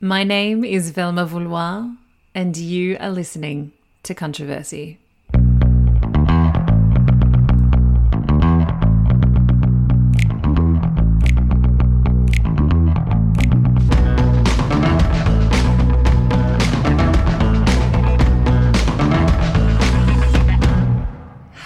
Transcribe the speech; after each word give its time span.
My 0.00 0.24
name 0.24 0.62
is 0.62 0.90
Velma 0.90 1.24
Vouloir, 1.24 1.96
and 2.34 2.54
you 2.54 2.98
are 3.00 3.08
listening 3.08 3.72
to 4.02 4.14
Controversy. 4.14 4.98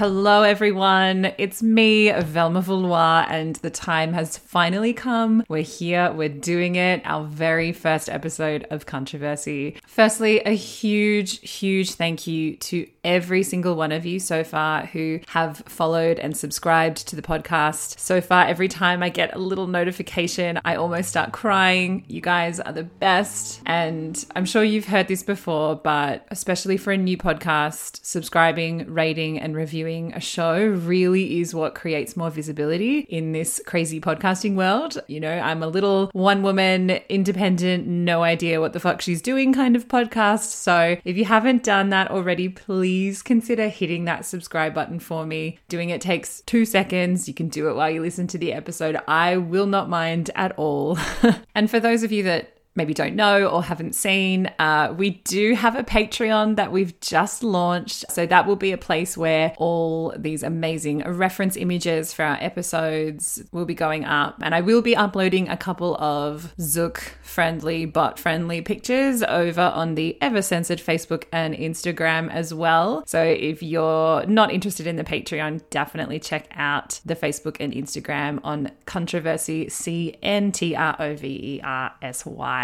Hello, 0.01 0.45
everyone. 0.45 1.31
It's 1.37 1.63
me, 1.63 2.11
Velma 2.11 2.63
Vouloir, 2.63 3.27
and 3.29 3.57
the 3.57 3.69
time 3.69 4.15
has 4.15 4.39
finally 4.39 4.95
come. 4.95 5.45
We're 5.47 5.61
here, 5.61 6.11
we're 6.11 6.31
doing 6.31 6.77
it, 6.77 7.03
our 7.05 7.25
very 7.25 7.71
first 7.73 8.09
episode 8.09 8.67
of 8.71 8.87
Controversy. 8.87 9.77
Firstly, 9.87 10.41
a 10.41 10.53
huge, 10.53 11.47
huge 11.47 11.93
thank 11.97 12.27
you 12.27 12.57
to 12.57 12.89
every 13.05 13.43
single 13.43 13.77
one 13.77 13.93
of 13.93 14.07
you 14.07 14.21
so 14.21 14.43
far 14.43 14.87
who 14.87 15.21
have 15.29 15.59
followed 15.67 16.19
and 16.19 16.35
subscribed 16.35 17.07
to 17.09 17.15
the 17.15 17.21
podcast. 17.21 17.99
So 17.99 18.23
far, 18.23 18.47
every 18.47 18.69
time 18.69 19.03
I 19.03 19.11
get 19.11 19.37
a 19.37 19.39
little 19.39 19.67
notification, 19.67 20.61
I 20.65 20.77
almost 20.77 21.11
start 21.11 21.33
crying. 21.33 22.07
You 22.09 22.23
guys 22.23 22.59
are 22.59 22.73
the 22.73 22.85
best. 22.85 23.61
And 23.67 24.25
I'm 24.35 24.47
sure 24.47 24.65
you've 24.65 24.87
heard 24.87 25.09
this 25.09 25.23
before, 25.23 25.77
but 25.77 26.27
especially 26.31 26.79
for 26.79 26.91
a 26.91 26.97
new 26.97 27.19
podcast, 27.19 28.01
subscribing, 28.03 28.91
rating, 28.91 29.39
and 29.39 29.55
reviewing 29.55 29.90
a 29.91 30.21
show 30.21 30.65
really 30.65 31.41
is 31.41 31.55
what 31.55 31.75
creates 31.75 32.17
more 32.17 32.31
visibility 32.31 33.01
in 33.09 33.33
this 33.33 33.61
crazy 33.67 34.01
podcasting 34.01 34.55
world. 34.55 34.99
You 35.09 35.19
know, 35.19 35.33
I'm 35.33 35.63
a 35.63 35.67
little 35.67 36.11
one 36.13 36.43
woman, 36.43 36.91
independent, 37.09 37.87
no 37.87 38.23
idea 38.23 38.61
what 38.61 38.73
the 38.73 38.81
fuck 38.81 39.01
she's 39.01 39.21
doing 39.21 39.53
kind 39.53 39.75
of 39.75 39.89
podcast. 39.89 40.53
So 40.53 40.97
if 41.05 41.17
you 41.17 41.25
haven't 41.25 41.65
done 41.65 41.89
that 41.91 42.11
already, 42.11 42.49
please 42.49 43.23
consider 43.23 43.69
hitting 43.69 44.05
that 44.05 44.25
subscribe 44.25 44.75
button 44.75 45.01
for 45.01 45.27
me. 45.27 45.59
Doing 45.69 45.91
it 45.91 46.01
takes 46.01 46.41
two 46.43 46.65
seconds. 46.65 47.27
You 47.27 47.35
can 47.35 47.49
do 47.49 47.69
it 47.69 47.75
while 47.75 47.91
you 47.91 48.01
listen 48.01 48.29
to 48.29 48.39
the 48.39 48.53
episode. 48.53 48.97
I 49.09 49.37
will 49.37 49.67
not 49.67 49.89
mind 49.89 50.31
at 50.37 50.53
all. 50.57 50.99
and 51.55 51.69
for 51.69 51.81
those 51.81 52.05
of 52.05 52.13
you 52.13 52.23
that 52.23 52.60
maybe 52.77 52.95
don't 52.95 53.17
know 53.17 53.47
or 53.47 53.63
haven't 53.63 53.95
seen, 53.95 54.47
uh, 54.59 54.95
we 54.97 55.11
do 55.11 55.55
have 55.55 55.75
a 55.75 55.83
Patreon 55.83 56.57
that 56.57 56.71
we've 56.71 56.99
just 57.01 57.43
launched. 57.43 58.05
So 58.11 58.27
that 58.27 58.47
will 58.47 58.57
be 58.57 58.73
a 58.73 58.79
place 58.79 59.17
where 59.17 59.55
all 59.59 60.15
these 60.17 60.43
amazing 60.43 61.03
reference 61.03 61.57
images 61.57 62.15
for 62.15 62.25
our 62.25 62.39
episodes 62.41 63.43
will 63.51 63.65
be 63.65 63.75
going 63.75 64.05
up. 64.05 64.39
And 64.41 64.55
I 64.55 64.61
will 64.61 64.83
be 64.83 64.95
uploading 64.95 65.49
a 65.49 65.57
couple 65.57 65.97
of 65.97 66.55
Zuck 66.59 66.99
friendly, 67.23 67.87
bot 67.87 68.19
friendly 68.19 68.61
pictures 68.61 69.23
over 69.25 69.63
on 69.63 69.95
the 69.97 70.17
ever 70.23 70.41
censored 70.41 70.79
Facebook 70.79 71.25
and 71.33 71.55
Instagram 71.55 72.31
as 72.31 72.55
well. 72.55 73.03
So 73.07 73.23
if 73.23 73.63
you're 73.63 74.25
not 74.27 74.53
interested 74.53 74.87
in 74.87 74.97
the 74.97 75.05
Patreon, 75.05 75.63
definitely 75.71 76.21
check 76.21 76.49
out 76.55 77.01
the 77.05 77.17
Facebook 77.17 77.57
and 77.59 77.73
Instagram 77.73 78.39
on 78.45 78.71
Controversy 78.87 79.69
C 79.69 80.17
N 80.23 80.53
T 80.53 80.77
R 80.77 80.95
O 80.99 81.17
V 81.17 81.27
E 81.27 81.61
R 81.63 81.93
S 82.01 82.25
Y. 82.25 82.60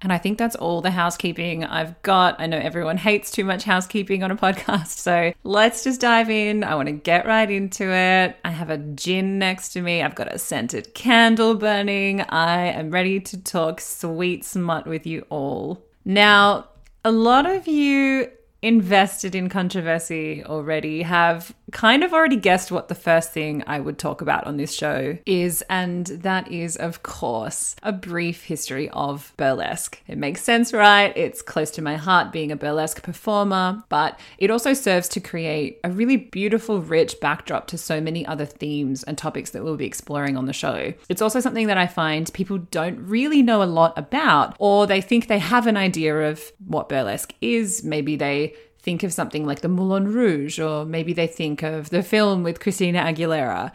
And 0.00 0.12
I 0.12 0.18
think 0.18 0.38
that's 0.38 0.54
all 0.54 0.80
the 0.80 0.92
housekeeping 0.92 1.64
I've 1.64 2.00
got. 2.02 2.40
I 2.40 2.46
know 2.46 2.58
everyone 2.58 2.98
hates 2.98 3.32
too 3.32 3.44
much 3.44 3.64
housekeeping 3.64 4.22
on 4.22 4.30
a 4.30 4.36
podcast, 4.44 4.88
so 4.88 5.32
let's 5.42 5.82
just 5.82 6.00
dive 6.00 6.30
in. 6.30 6.62
I 6.62 6.76
want 6.76 6.86
to 6.86 6.92
get 6.92 7.26
right 7.26 7.50
into 7.50 7.92
it. 7.92 8.36
I 8.44 8.50
have 8.50 8.70
a 8.70 8.78
gin 8.78 9.38
next 9.38 9.70
to 9.70 9.82
me, 9.82 10.02
I've 10.02 10.14
got 10.14 10.32
a 10.32 10.38
scented 10.38 10.94
candle 10.94 11.54
burning. 11.56 12.20
I 12.20 12.66
am 12.66 12.90
ready 12.90 13.18
to 13.20 13.42
talk 13.42 13.80
sweet 13.80 14.44
smut 14.44 14.86
with 14.86 15.06
you 15.06 15.26
all. 15.30 15.82
Now, 16.04 16.68
a 17.04 17.10
lot 17.10 17.46
of 17.46 17.66
you 17.66 18.30
invested 18.60 19.34
in 19.34 19.48
controversy 19.48 20.42
already 20.44 21.02
have 21.02 21.54
kind 21.70 22.02
of 22.02 22.12
already 22.12 22.36
guessed 22.36 22.72
what 22.72 22.88
the 22.88 22.94
first 22.94 23.32
thing 23.32 23.62
I 23.66 23.78
would 23.78 23.98
talk 23.98 24.20
about 24.20 24.46
on 24.46 24.56
this 24.56 24.74
show 24.74 25.18
is, 25.26 25.62
and 25.68 26.06
that 26.06 26.50
is, 26.50 26.76
of 26.76 27.02
course, 27.02 27.76
a 27.82 27.92
brief 27.92 28.44
history 28.44 28.88
of 28.90 29.32
burlesque. 29.36 30.02
It 30.06 30.18
makes 30.18 30.42
sense, 30.42 30.72
right? 30.72 31.14
It's 31.16 31.42
close 31.42 31.70
to 31.72 31.82
my 31.82 31.96
heart 31.96 32.32
being 32.32 32.50
a 32.50 32.56
burlesque 32.56 33.02
performer, 33.02 33.84
but 33.88 34.18
it 34.38 34.50
also 34.50 34.72
serves 34.72 35.08
to 35.08 35.20
create 35.20 35.78
a 35.84 35.90
really 35.90 36.16
beautiful, 36.16 36.80
rich 36.80 37.20
backdrop 37.20 37.66
to 37.68 37.78
so 37.78 38.00
many 38.00 38.26
other 38.26 38.46
themes 38.46 39.04
and 39.04 39.16
topics 39.16 39.50
that 39.50 39.62
we'll 39.62 39.76
be 39.76 39.86
exploring 39.86 40.36
on 40.36 40.46
the 40.46 40.52
show. 40.52 40.94
It's 41.08 41.22
also 41.22 41.40
something 41.40 41.66
that 41.68 41.78
I 41.78 41.86
find 41.86 42.32
people 42.32 42.58
don't 42.58 42.98
really 42.98 43.42
know 43.42 43.62
a 43.62 43.64
lot 43.64 43.96
about, 43.96 44.56
or 44.58 44.86
they 44.86 45.00
think 45.00 45.26
they 45.26 45.38
have 45.38 45.66
an 45.66 45.76
idea 45.76 46.30
of 46.30 46.42
what 46.66 46.88
burlesque 46.88 47.34
is. 47.40 47.84
Maybe 47.84 48.16
they 48.16 48.47
think 48.80 49.02
of 49.02 49.12
something 49.12 49.46
like 49.46 49.60
the 49.60 49.68
Moulin 49.68 50.12
Rouge, 50.12 50.58
or 50.58 50.84
maybe 50.84 51.12
they 51.12 51.26
think 51.26 51.62
of 51.62 51.90
the 51.90 52.02
film 52.02 52.42
with 52.42 52.60
Christina 52.60 53.02
Aguilera. 53.02 53.72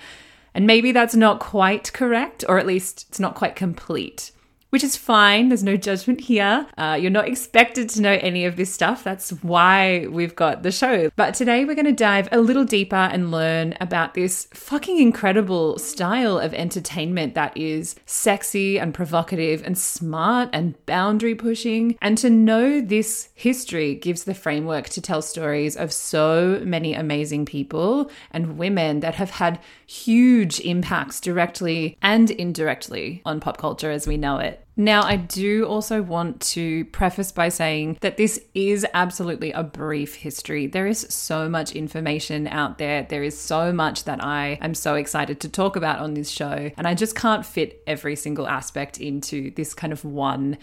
And 0.53 0.67
maybe 0.67 0.91
that's 0.91 1.15
not 1.15 1.39
quite 1.39 1.93
correct, 1.93 2.43
or 2.47 2.59
at 2.59 2.67
least 2.67 3.05
it's 3.09 3.19
not 3.19 3.35
quite 3.35 3.55
complete 3.55 4.32
which 4.73 4.83
is 4.83 4.97
fine. 4.97 5.49
There's 5.49 5.61
no 5.61 5.77
judgment 5.77 6.19
here. 6.19 6.65
Uh, 6.79 6.97
you're 6.99 7.11
not 7.11 7.27
expected 7.27 7.89
to 7.89 8.01
know 8.01 8.17
any 8.21 8.43
of 8.45 8.55
this 8.55 8.73
stuff. 8.73 9.03
That's 9.03 9.29
why 9.43 10.07
we've 10.09 10.35
got 10.35 10.63
the 10.63 10.71
show. 10.71 11.11
But 11.15 11.35
today 11.35 11.63
we're 11.63 11.75
going 11.75 11.85
to 11.85 11.91
dive 11.91 12.27
a 12.31 12.39
little 12.39 12.65
deeper 12.65 12.95
and 12.95 13.29
learn 13.29 13.75
about 13.79 14.15
this 14.15 14.47
fucking 14.51 14.97
incredible 14.97 15.77
style 15.77 16.39
of 16.39 16.55
entertainment 16.55 17.35
that 17.35 17.55
is 17.55 17.95
sexy 18.07 18.79
and 18.79 18.95
provocative 18.95 19.61
and 19.63 19.77
smart 19.77 20.49
and 20.53 20.83
boundary 20.87 21.35
pushing. 21.35 21.95
And 22.01 22.17
to 22.17 22.31
know 22.31 22.81
this 22.81 23.29
history 23.35 23.93
gives 23.93 24.23
the 24.23 24.33
framework 24.33 24.89
to 24.89 25.01
tell 25.01 25.21
stories 25.21 25.77
of 25.77 25.93
so 25.93 26.63
many 26.65 26.95
amazing 26.95 27.45
people 27.45 28.09
and 28.31 28.57
women 28.57 29.01
that 29.01 29.13
have 29.13 29.29
had 29.29 29.59
huge 29.85 30.59
impacts 30.61 31.19
directly 31.19 31.95
and 32.01 32.31
indirectly 32.31 33.21
on 33.23 33.39
pop 33.39 33.57
culture 33.57 33.91
as 33.91 34.07
we 34.07 34.17
know 34.17 34.39
it. 34.39 34.62
Now, 34.75 35.03
I 35.03 35.17
do 35.17 35.65
also 35.65 36.01
want 36.01 36.41
to 36.41 36.85
preface 36.85 37.31
by 37.31 37.49
saying 37.49 37.99
that 38.01 38.17
this 38.17 38.39
is 38.55 38.85
absolutely 38.93 39.51
a 39.51 39.63
brief 39.63 40.15
history. 40.15 40.67
There 40.67 40.87
is 40.87 41.01
so 41.09 41.47
much 41.47 41.73
information 41.73 42.47
out 42.47 42.79
there. 42.79 43.05
There 43.07 43.23
is 43.23 43.39
so 43.39 43.71
much 43.71 44.05
that 44.05 44.23
I 44.23 44.57
am 44.61 44.73
so 44.73 44.95
excited 44.95 45.39
to 45.41 45.49
talk 45.49 45.75
about 45.75 45.99
on 45.99 46.15
this 46.15 46.29
show. 46.29 46.71
And 46.75 46.87
I 46.87 46.95
just 46.95 47.15
can't 47.15 47.45
fit 47.45 47.83
every 47.85 48.15
single 48.15 48.47
aspect 48.47 48.99
into 48.99 49.51
this 49.51 49.73
kind 49.73 49.93
of 49.93 50.03
one 50.03 50.57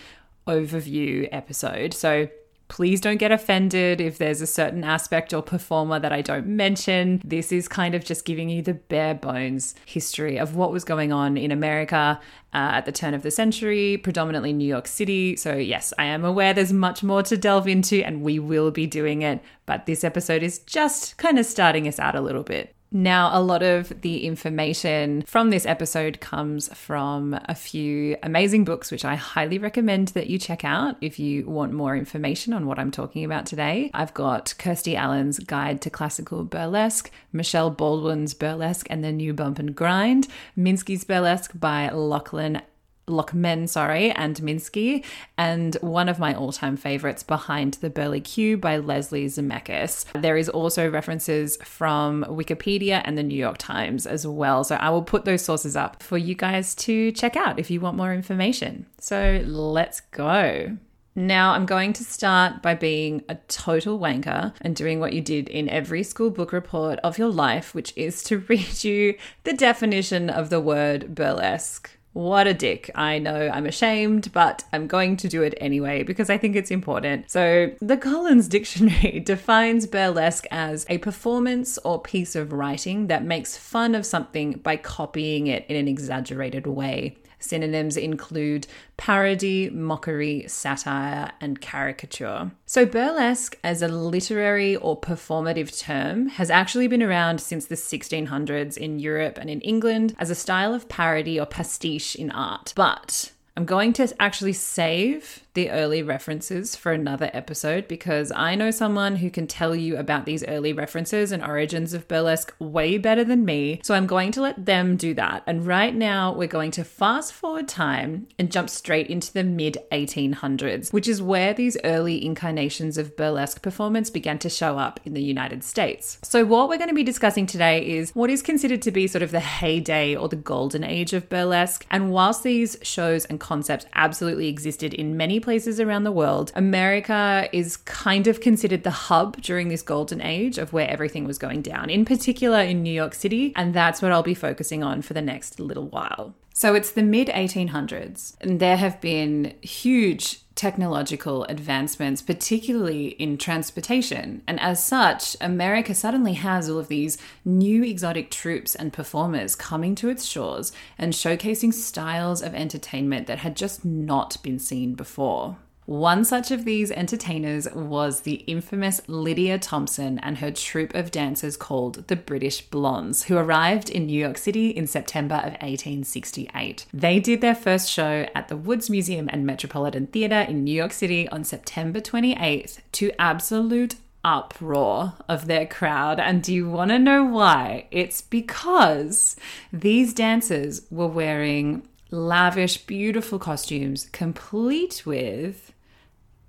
overview 0.47 1.29
episode. 1.31 1.95
So 1.95 2.29
Please 2.71 3.01
don't 3.01 3.17
get 3.17 3.33
offended 3.33 4.01
if 4.01 4.19
there's 4.19 4.41
a 4.41 4.47
certain 4.47 4.85
aspect 4.85 5.35
or 5.35 5.43
performer 5.43 5.99
that 5.99 6.13
I 6.13 6.23
don't 6.23 6.47
mention. 6.47 7.21
This 7.25 7.51
is 7.51 7.67
kind 7.67 7.97
of 7.97 8.05
just 8.05 8.25
giving 8.25 8.49
you 8.49 8.63
the 8.63 8.75
bare 8.75 9.13
bones 9.13 9.75
history 9.87 10.39
of 10.39 10.55
what 10.55 10.71
was 10.71 10.85
going 10.85 11.13
on 11.13 11.37
in 11.37 11.51
America 11.51 12.21
uh, 12.55 12.57
at 12.57 12.87
the 12.87 12.93
turn 12.93 13.13
of 13.13 13.25
the 13.25 13.31
century, 13.33 13.97
predominantly 13.97 14.53
New 14.53 14.69
York 14.69 14.87
City. 14.87 15.35
So, 15.35 15.57
yes, 15.57 15.93
I 15.99 16.05
am 16.05 16.25
aware 16.25 16.55
there's 16.55 16.73
much 16.73 17.03
more 17.03 17.25
to 17.25 17.37
delve 17.37 17.67
into, 17.67 18.05
and 18.05 18.23
we 18.23 18.39
will 18.39 18.71
be 18.71 18.87
doing 18.87 19.23
it. 19.23 19.43
But 19.67 19.87
this 19.87 20.05
episode 20.05 20.45
is 20.45 20.61
just 20.61 21.17
kind 21.17 21.41
of 21.41 21.47
starting 21.47 21.89
us 21.89 21.99
out 21.99 22.15
a 22.15 22.21
little 22.21 22.45
bit. 22.45 22.77
Now, 22.93 23.31
a 23.33 23.41
lot 23.41 23.63
of 23.63 24.01
the 24.01 24.27
information 24.27 25.23
from 25.23 25.51
this 25.51 25.65
episode 25.65 26.21
comes 26.21 26.73
from 26.75 27.39
a 27.45 27.55
few 27.55 28.17
amazing 28.25 28.65
books, 28.65 28.91
which 28.91 29.05
I 29.05 29.15
highly 29.15 29.59
recommend 29.59 30.09
that 30.09 30.29
you 30.29 30.39
check 30.39 30.65
out 30.65 30.97
if 31.01 31.19
you 31.21 31.49
want 31.49 31.73
more 31.73 31.97
information 31.97 32.53
on 32.53 32.67
what 32.67 32.81
I'm 32.81 32.91
talking 32.91 33.25
about 33.25 33.47
today. 33.47 33.93
I've 33.95 34.13
got 34.13 34.55
Kirsty 34.59 34.97
Allen's 34.97 35.39
Guide 35.39 35.81
to 35.83 35.91
Classical 35.91 36.43
Burlesque, 36.43 37.13
Michelle 37.33 37.71
Baldwin's 37.71 38.35
Burlesque 38.35 38.89
and 38.91 39.05
the 39.05 39.13
New 39.13 39.35
Bump 39.35 39.61
and 39.61 39.77
Grind, 39.77 40.27
Minsky's 40.59 41.05
Burlesque 41.05 41.53
by 41.55 41.91
Lachlan 41.91 42.61
Lockman, 43.11 43.67
sorry, 43.67 44.11
and 44.13 44.37
Minsky, 44.37 45.05
and 45.37 45.75
one 45.81 46.09
of 46.09 46.19
my 46.19 46.35
all 46.35 46.53
time 46.53 46.77
favorites, 46.77 47.23
Behind 47.23 47.75
the 47.75 47.91
Burly 47.91 48.21
Q 48.21 48.57
by 48.57 48.79
Leslie 48.79 49.27
Zemeckis. 49.27 50.05
There 50.21 50.37
is 50.37 50.49
also 50.49 50.91
references 50.91 51.57
from 51.63 52.25
Wikipedia 52.25 53.03
and 53.05 53.19
the 53.19 53.23
New 53.23 53.39
York 53.39 53.59
Times 53.59 54.07
as 54.07 54.27
well. 54.27 54.65
So 54.65 54.77
I 54.77 54.91
will 54.91 55.03
put 55.03 55.25
those 55.25 55.43
sources 55.43 55.77
up 55.77 56.03
for 56.03 56.17
you 56.17 56.35
guys 56.35 56.75
to 56.77 57.13
check 57.13 57.37
out 57.37 57.59
if 57.59 57.71
you 57.71 57.81
want 57.81 57.97
more 57.97 58.15
information. 58.15 58.87
So 58.99 59.43
let's 59.45 60.01
go. 60.01 60.77
Now, 61.17 61.53
I'm 61.53 61.67
going 61.67 61.93
to 61.95 62.05
start 62.05 62.63
by 62.63 62.75
being 62.75 63.25
a 63.29 63.35
total 63.49 63.99
wanker 63.99 64.55
and 64.61 64.77
doing 64.77 65.01
what 65.01 65.13
you 65.13 65.21
did 65.21 65.49
in 65.49 65.69
every 65.69 66.05
school 66.05 66.31
book 66.31 66.53
report 66.53 67.01
of 67.01 67.19
your 67.19 67.29
life, 67.29 67.75
which 67.75 67.93
is 67.97 68.23
to 68.25 68.39
read 68.49 68.85
you 68.85 69.17
the 69.45 69.53
definition 69.53 70.31
of 70.31 70.51
the 70.51 70.61
word 70.61 71.15
burlesque. 71.15 71.91
What 72.21 72.47
a 72.47 72.53
dick. 72.53 72.91
I 72.95 73.19
know 73.19 73.49
I'm 73.51 73.65
ashamed, 73.65 74.31
but 74.35 74.63
I'm 74.75 74.87
going 74.87 75.17
to 75.17 75.29
do 75.29 75.43
it 75.43 75.55
anyway 75.59 76.03
because 76.03 76.29
I 76.29 76.37
think 76.37 76.55
it's 76.55 76.71
important. 76.71 77.31
So, 77.31 77.71
the 77.81 77.97
Collins 77.97 78.47
Dictionary 78.47 79.21
defines 79.25 79.87
burlesque 79.87 80.45
as 80.51 80.85
a 80.91 80.99
performance 80.99 81.79
or 81.79 81.99
piece 81.99 82.37
of 82.37 82.53
writing 82.53 83.07
that 83.07 83.25
makes 83.25 83.57
fun 83.57 83.95
of 83.95 84.05
something 84.05 84.53
by 84.63 84.77
copying 84.77 85.47
it 85.47 85.65
in 85.67 85.77
an 85.77 85.89
exaggerated 85.89 86.67
way. 86.67 87.17
Synonyms 87.41 87.97
include 87.97 88.67
parody, 88.97 89.71
mockery, 89.71 90.45
satire, 90.47 91.33
and 91.41 91.61
caricature. 91.61 92.53
So, 92.67 92.87
burlesque 92.87 93.59
as 93.65 93.83
a 93.83 93.89
literary 93.89 94.77
or 94.77 95.01
performative 95.01 95.79
term 95.79 96.29
has 96.29 96.51
actually 96.51 96.87
been 96.87 97.03
around 97.03 97.41
since 97.41 97.67
the 97.67 97.75
1600s 97.75 98.77
in 98.77 98.99
Europe 98.99 99.39
and 99.39 99.51
in 99.51 99.61
England 99.63 100.15
as 100.19 100.31
a 100.31 100.35
style 100.35 100.73
of 100.73 100.89
parody 100.89 101.41
or 101.41 101.47
pastiche 101.47 102.15
in 102.15 102.31
art. 102.31 102.73
But 102.77 103.33
I'm 103.57 103.65
going 103.65 103.93
to 103.95 104.15
actually 104.21 104.53
save 104.53 105.43
the 105.55 105.71
early 105.71 106.03
references 106.03 106.77
for 106.77 106.93
another 106.93 107.31
episode 107.33 107.89
because 107.89 108.31
I 108.31 108.55
know 108.55 108.71
someone 108.71 109.17
who 109.17 109.31
can 109.31 109.47
tell 109.47 109.75
you 109.75 109.97
about 109.97 110.25
these 110.25 110.45
early 110.45 110.73
references 110.73 111.33
and 111.33 111.43
origins 111.43 111.93
of 111.93 112.07
burlesque 112.07 112.55
way 112.61 112.99
better 112.99 113.25
than 113.25 113.45
me. 113.45 113.81
So 113.83 113.95
I'm 113.95 114.07
going 114.07 114.31
to 114.33 114.43
let 114.43 114.65
them 114.65 114.97
do 114.97 115.13
that. 115.15 115.43
And 115.47 115.67
right 115.67 115.95
now, 115.95 116.33
we're 116.33 116.47
going 116.47 116.71
to 116.73 116.85
fast 116.85 117.33
forward 117.33 117.67
time 117.67 118.29
and 118.39 118.53
jump 118.53 118.71
straight 118.71 119.09
into 119.09 119.33
the 119.33 119.43
mid 119.43 119.79
1800s, 119.91 120.93
which 120.93 121.09
is 121.09 121.21
where 121.21 121.53
these 121.53 121.77
early 121.83 122.25
incarnations 122.25 122.97
of 122.97 123.17
burlesque 123.17 123.63
performance 123.63 124.11
began 124.11 124.39
to 124.39 124.49
show 124.49 124.79
up 124.79 125.01
in 125.05 125.15
the 125.15 125.23
United 125.23 125.65
States. 125.65 126.19
So, 126.23 126.45
what 126.45 126.69
we're 126.69 126.79
going 126.79 126.89
to 126.89 126.95
be 126.95 127.03
discussing 127.03 127.47
today 127.47 127.87
is 127.87 128.15
what 128.15 128.31
is 128.31 128.43
considered 128.43 128.83
to 128.83 128.93
be 128.93 129.09
sort 129.09 129.23
of 129.23 129.33
the 129.33 129.41
heyday 129.41 130.15
or 130.15 130.29
the 130.29 130.37
golden 130.37 130.85
age 130.85 131.13
of 131.13 131.29
burlesque. 131.29 131.85
And 131.91 132.13
whilst 132.13 132.45
these 132.45 132.77
shows 132.83 133.25
and 133.25 133.40
concepts 133.41 133.87
absolutely 133.95 134.49
existed 134.49 134.95
in 134.95 135.17
many 135.17 135.41
places 135.41 135.81
around 135.81 136.05
the 136.05 136.13
world, 136.13 136.53
America 136.55 137.49
is 137.53 137.77
kind 137.77 138.27
of 138.27 138.41
considered 138.41 138.85
the 138.85 138.91
hub 138.91 139.41
during 139.41 139.69
this 139.69 139.83
golden 139.83 140.21
age 140.21 140.59
of 140.59 140.73
where 140.73 140.89
everything 140.89 141.25
was 141.25 141.39
going 141.39 141.63
down, 141.63 141.91
in 141.91 142.05
particular 142.05 142.61
in 142.61 142.83
New 142.83 142.93
York 142.93 143.15
City. 143.15 143.53
And 143.57 143.75
that's 143.75 144.01
what 144.01 144.13
I'll 144.13 144.23
be 144.23 144.35
focusing 144.35 144.85
on 144.85 145.03
for 145.03 145.15
the 145.15 145.23
next 145.23 145.59
little 145.59 145.89
while. 145.89 146.35
So 146.53 146.75
it's 146.75 146.93
the 146.93 147.03
mid 147.03 147.29
1800s, 147.29 148.35
and 148.41 148.61
there 148.61 148.77
have 148.77 149.01
been 149.01 149.55
huge 149.63 150.41
technological 150.55 151.45
advancements, 151.45 152.23
particularly 152.23 153.09
in 153.09 153.39
transportation. 153.39 154.43
And 154.47 154.61
as 154.61 154.85
such, 154.85 155.37
America 155.41 155.95
suddenly 155.95 156.35
has 156.35 156.69
all 156.69 156.79
of 156.79 156.89
these 156.89 157.19
new 157.45 157.83
exotic 157.85 158.31
troupes 158.31 158.75
and 158.75 158.93
performers 158.93 159.57
coming 159.57 159.95
to 159.97 160.09
its 160.09 160.25
shores 160.25 160.73
and 160.99 161.13
showcasing 161.13 161.73
styles 161.73 162.43
of 162.43 162.55
entertainment 162.55 163.27
that 163.27 163.39
had 163.39 163.57
just 163.57 163.85
not 163.85 164.37
been 164.43 164.59
seen 164.59 164.95
before. 164.95 165.57
One 165.91 166.25
such 166.25 166.53
of 166.53 166.65
these 166.65 166.93
entertainers 166.93 167.67
was 167.75 168.21
the 168.21 168.45
infamous 168.47 169.01
Lydia 169.09 169.59
Thompson 169.59 170.21
and 170.21 170.39
her 170.39 170.53
troupe 170.53 170.95
of 170.95 171.11
dancers 171.11 171.57
called 171.57 172.07
the 172.07 172.15
British 172.15 172.63
Blondes, 172.63 173.25
who 173.25 173.37
arrived 173.37 173.91
in 173.91 174.07
New 174.07 174.17
York 174.17 174.39
City 174.39 174.71
in 174.71 174.87
September 174.87 175.35
of 175.35 175.55
1868. 175.55 176.87
They 176.95 177.19
did 177.19 177.41
their 177.41 177.57
first 177.57 177.91
show 177.91 178.29
at 178.37 178.47
the 178.47 178.57
Woods 178.57 178.89
Museum 178.89 179.29
and 179.33 179.45
Metropolitan 179.45 180.07
Theatre 180.07 180.43
in 180.43 180.63
New 180.63 180.73
York 180.73 180.93
City 180.93 181.29
on 181.31 181.43
September 181.43 182.01
28th 182.01 182.79
to 182.93 183.11
absolute 183.19 183.97
uproar 184.23 185.15
of 185.29 185.47
their 185.47 185.67
crowd. 185.67 186.21
And 186.21 186.41
do 186.41 186.55
you 186.55 186.71
want 186.71 186.93
to 186.93 187.01
know 187.01 187.25
why? 187.25 187.89
It's 187.91 188.21
because 188.21 189.35
these 189.73 190.15
dancers 190.15 190.83
were 190.89 191.09
wearing 191.09 191.83
lavish, 192.13 192.79
beautiful 192.79 193.41
costumes, 193.41 194.09
complete 194.13 195.03
with 195.05 195.73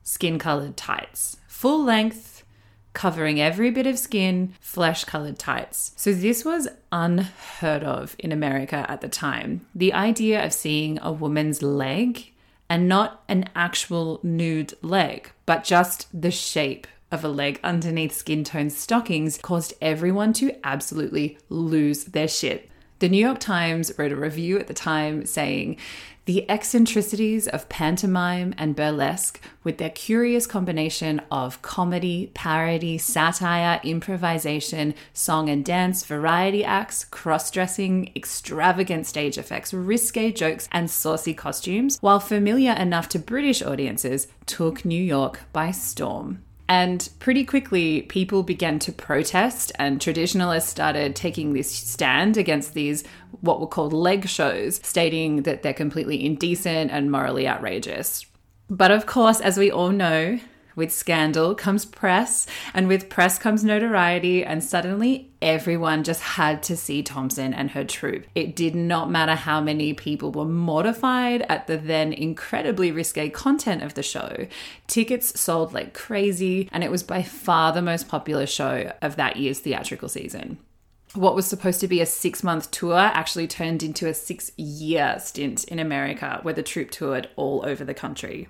skin 0.04 0.40
colored 0.40 0.78
tights, 0.78 1.38
full 1.48 1.84
length, 1.84 2.44
covering 2.94 3.40
every 3.40 3.72
bit 3.72 3.88
of 3.88 3.98
skin, 3.98 4.54
flesh 4.60 5.06
colored 5.06 5.40
tights. 5.40 5.94
So, 5.96 6.14
this 6.14 6.44
was 6.44 6.68
unheard 6.92 7.84
of 7.84 8.16
in 8.20 8.32
America 8.32 8.86
at 8.90 9.02
the 9.02 9.10
time. 9.10 9.66
The 9.74 9.94
idea 9.94 10.44
of 10.46 10.54
seeing 10.54 11.00
a 11.02 11.12
woman's 11.12 11.62
leg 11.62 12.32
and 12.70 12.88
not 12.88 13.24
an 13.28 13.50
actual 13.56 14.20
nude 14.24 14.74
leg, 14.82 15.32
but 15.46 15.64
just 15.64 16.08
the 16.14 16.32
shape 16.32 16.88
of 17.12 17.26
a 17.26 17.28
leg 17.28 17.60
underneath 17.64 18.14
skin 18.14 18.44
toned 18.44 18.72
stockings 18.72 19.38
caused 19.38 19.74
everyone 19.82 20.32
to 20.34 20.56
absolutely 20.64 21.38
lose 21.50 22.06
their 22.06 22.30
shit. 22.30 22.71
The 23.02 23.10
New 23.10 23.18
York 23.18 23.40
Times 23.40 23.92
wrote 23.98 24.12
a 24.12 24.16
review 24.16 24.60
at 24.60 24.68
the 24.68 24.76
time 24.76 25.26
saying, 25.26 25.78
the 26.26 26.48
eccentricities 26.48 27.48
of 27.48 27.68
pantomime 27.68 28.54
and 28.60 28.76
burlesque, 28.76 29.42
with 29.64 29.80
their 29.80 29.90
curious 29.90 30.46
combination 30.46 31.20
of 31.32 31.64
comedy, 31.64 32.30
parody, 32.36 33.00
satire, 33.00 33.82
improvisation, 33.84 34.94
song 35.14 35.50
and 35.50 35.66
dance, 35.66 36.06
variety 36.06 36.64
acts, 36.64 37.04
cross 37.06 37.50
dressing, 37.50 38.12
extravagant 38.16 39.08
stage 39.08 39.36
effects, 39.36 39.74
risque 39.74 40.32
jokes, 40.32 40.70
and 40.72 40.88
saucy 40.88 41.34
costumes, 41.34 41.98
while 42.02 42.20
familiar 42.20 42.74
enough 42.74 43.10
to 43.10 43.18
British 43.18 43.64
audiences, 43.64 44.28
took 44.46 44.86
New 44.86 45.04
York 45.04 45.40
by 45.52 45.72
storm. 45.72 46.44
And 46.72 47.10
pretty 47.20 47.44
quickly, 47.44 48.04
people 48.04 48.44
began 48.44 48.80
to 48.80 48.94
protest, 48.94 49.74
and 49.76 50.00
traditionalists 50.00 50.70
started 50.70 51.18
taking 51.18 51.52
this 51.52 51.70
stand 51.70 52.38
against 52.38 52.74
these, 52.74 53.04
what 53.42 53.60
were 53.60 53.68
called 53.68 53.92
leg 53.92 54.30
shows, 54.30 54.80
stating 54.82 55.42
that 55.42 55.64
they're 55.64 55.74
completely 55.74 56.26
indecent 56.26 56.90
and 56.90 57.12
morally 57.12 57.46
outrageous. 57.46 58.26
But 58.70 58.90
of 58.90 59.06
course, 59.06 59.42
as 59.42 59.58
we 59.58 59.70
all 59.70 59.90
know, 59.90 60.40
with 60.76 60.92
scandal 60.92 61.56
comes 61.56 61.86
press, 61.86 62.48
and 62.74 62.88
with 62.88 63.10
press 63.10 63.38
comes 63.38 63.64
notoriety, 63.64 64.44
and 64.44 64.64
suddenly 64.64 65.32
everyone 65.42 66.04
just 66.04 66.22
had 66.22 66.62
to 66.64 66.78
see 66.78 67.04
Thompson 67.04 67.54
and 67.54 67.72
her 67.72 67.84
troupe. 67.84 68.26
It 68.36 68.56
did 68.56 68.76
not 68.76 69.10
matter 69.10 69.36
how 69.36 69.62
many 69.62 69.94
people 69.94 70.32
were 70.32 70.46
mortified 70.46 71.44
at 71.50 71.68
the 71.68 71.78
then 71.78 72.14
incredibly 72.14 72.92
risque 72.92 73.30
content 73.30 73.84
of 73.84 73.96
the 73.96 74.04
show. 74.04 74.48
Tickets 74.88 75.40
sold 75.40 75.74
like 75.74 75.94
crazy, 75.94 76.70
and 76.72 76.84
it 76.84 76.92
was 76.92 77.04
by 77.04 77.24
far 77.24 77.72
the 77.72 77.82
most 77.82 78.08
popular 78.08 78.46
show 78.46 78.92
of 79.02 79.16
that 79.16 79.38
year's 79.38 79.60
theatrical 79.60 80.10
season 80.10 80.58
what 81.14 81.36
was 81.36 81.46
supposed 81.46 81.82
to 81.82 81.88
be 81.88 82.02
a 82.02 82.06
six 82.06 82.44
month 82.44 82.72
tour 82.72 82.98
actually 82.98 83.48
turned 83.48 83.84
into 83.84 84.08
a 84.08 84.14
six 84.14 84.52
year 84.58 85.18
stint 85.20 85.64
in 85.66 85.80
America, 85.80 86.40
where 86.44 86.54
the 86.54 86.64
troupe 86.64 86.92
toured 86.92 87.30
all 87.36 87.66
over 87.66 87.84
the 87.84 87.94
country. 87.94 88.48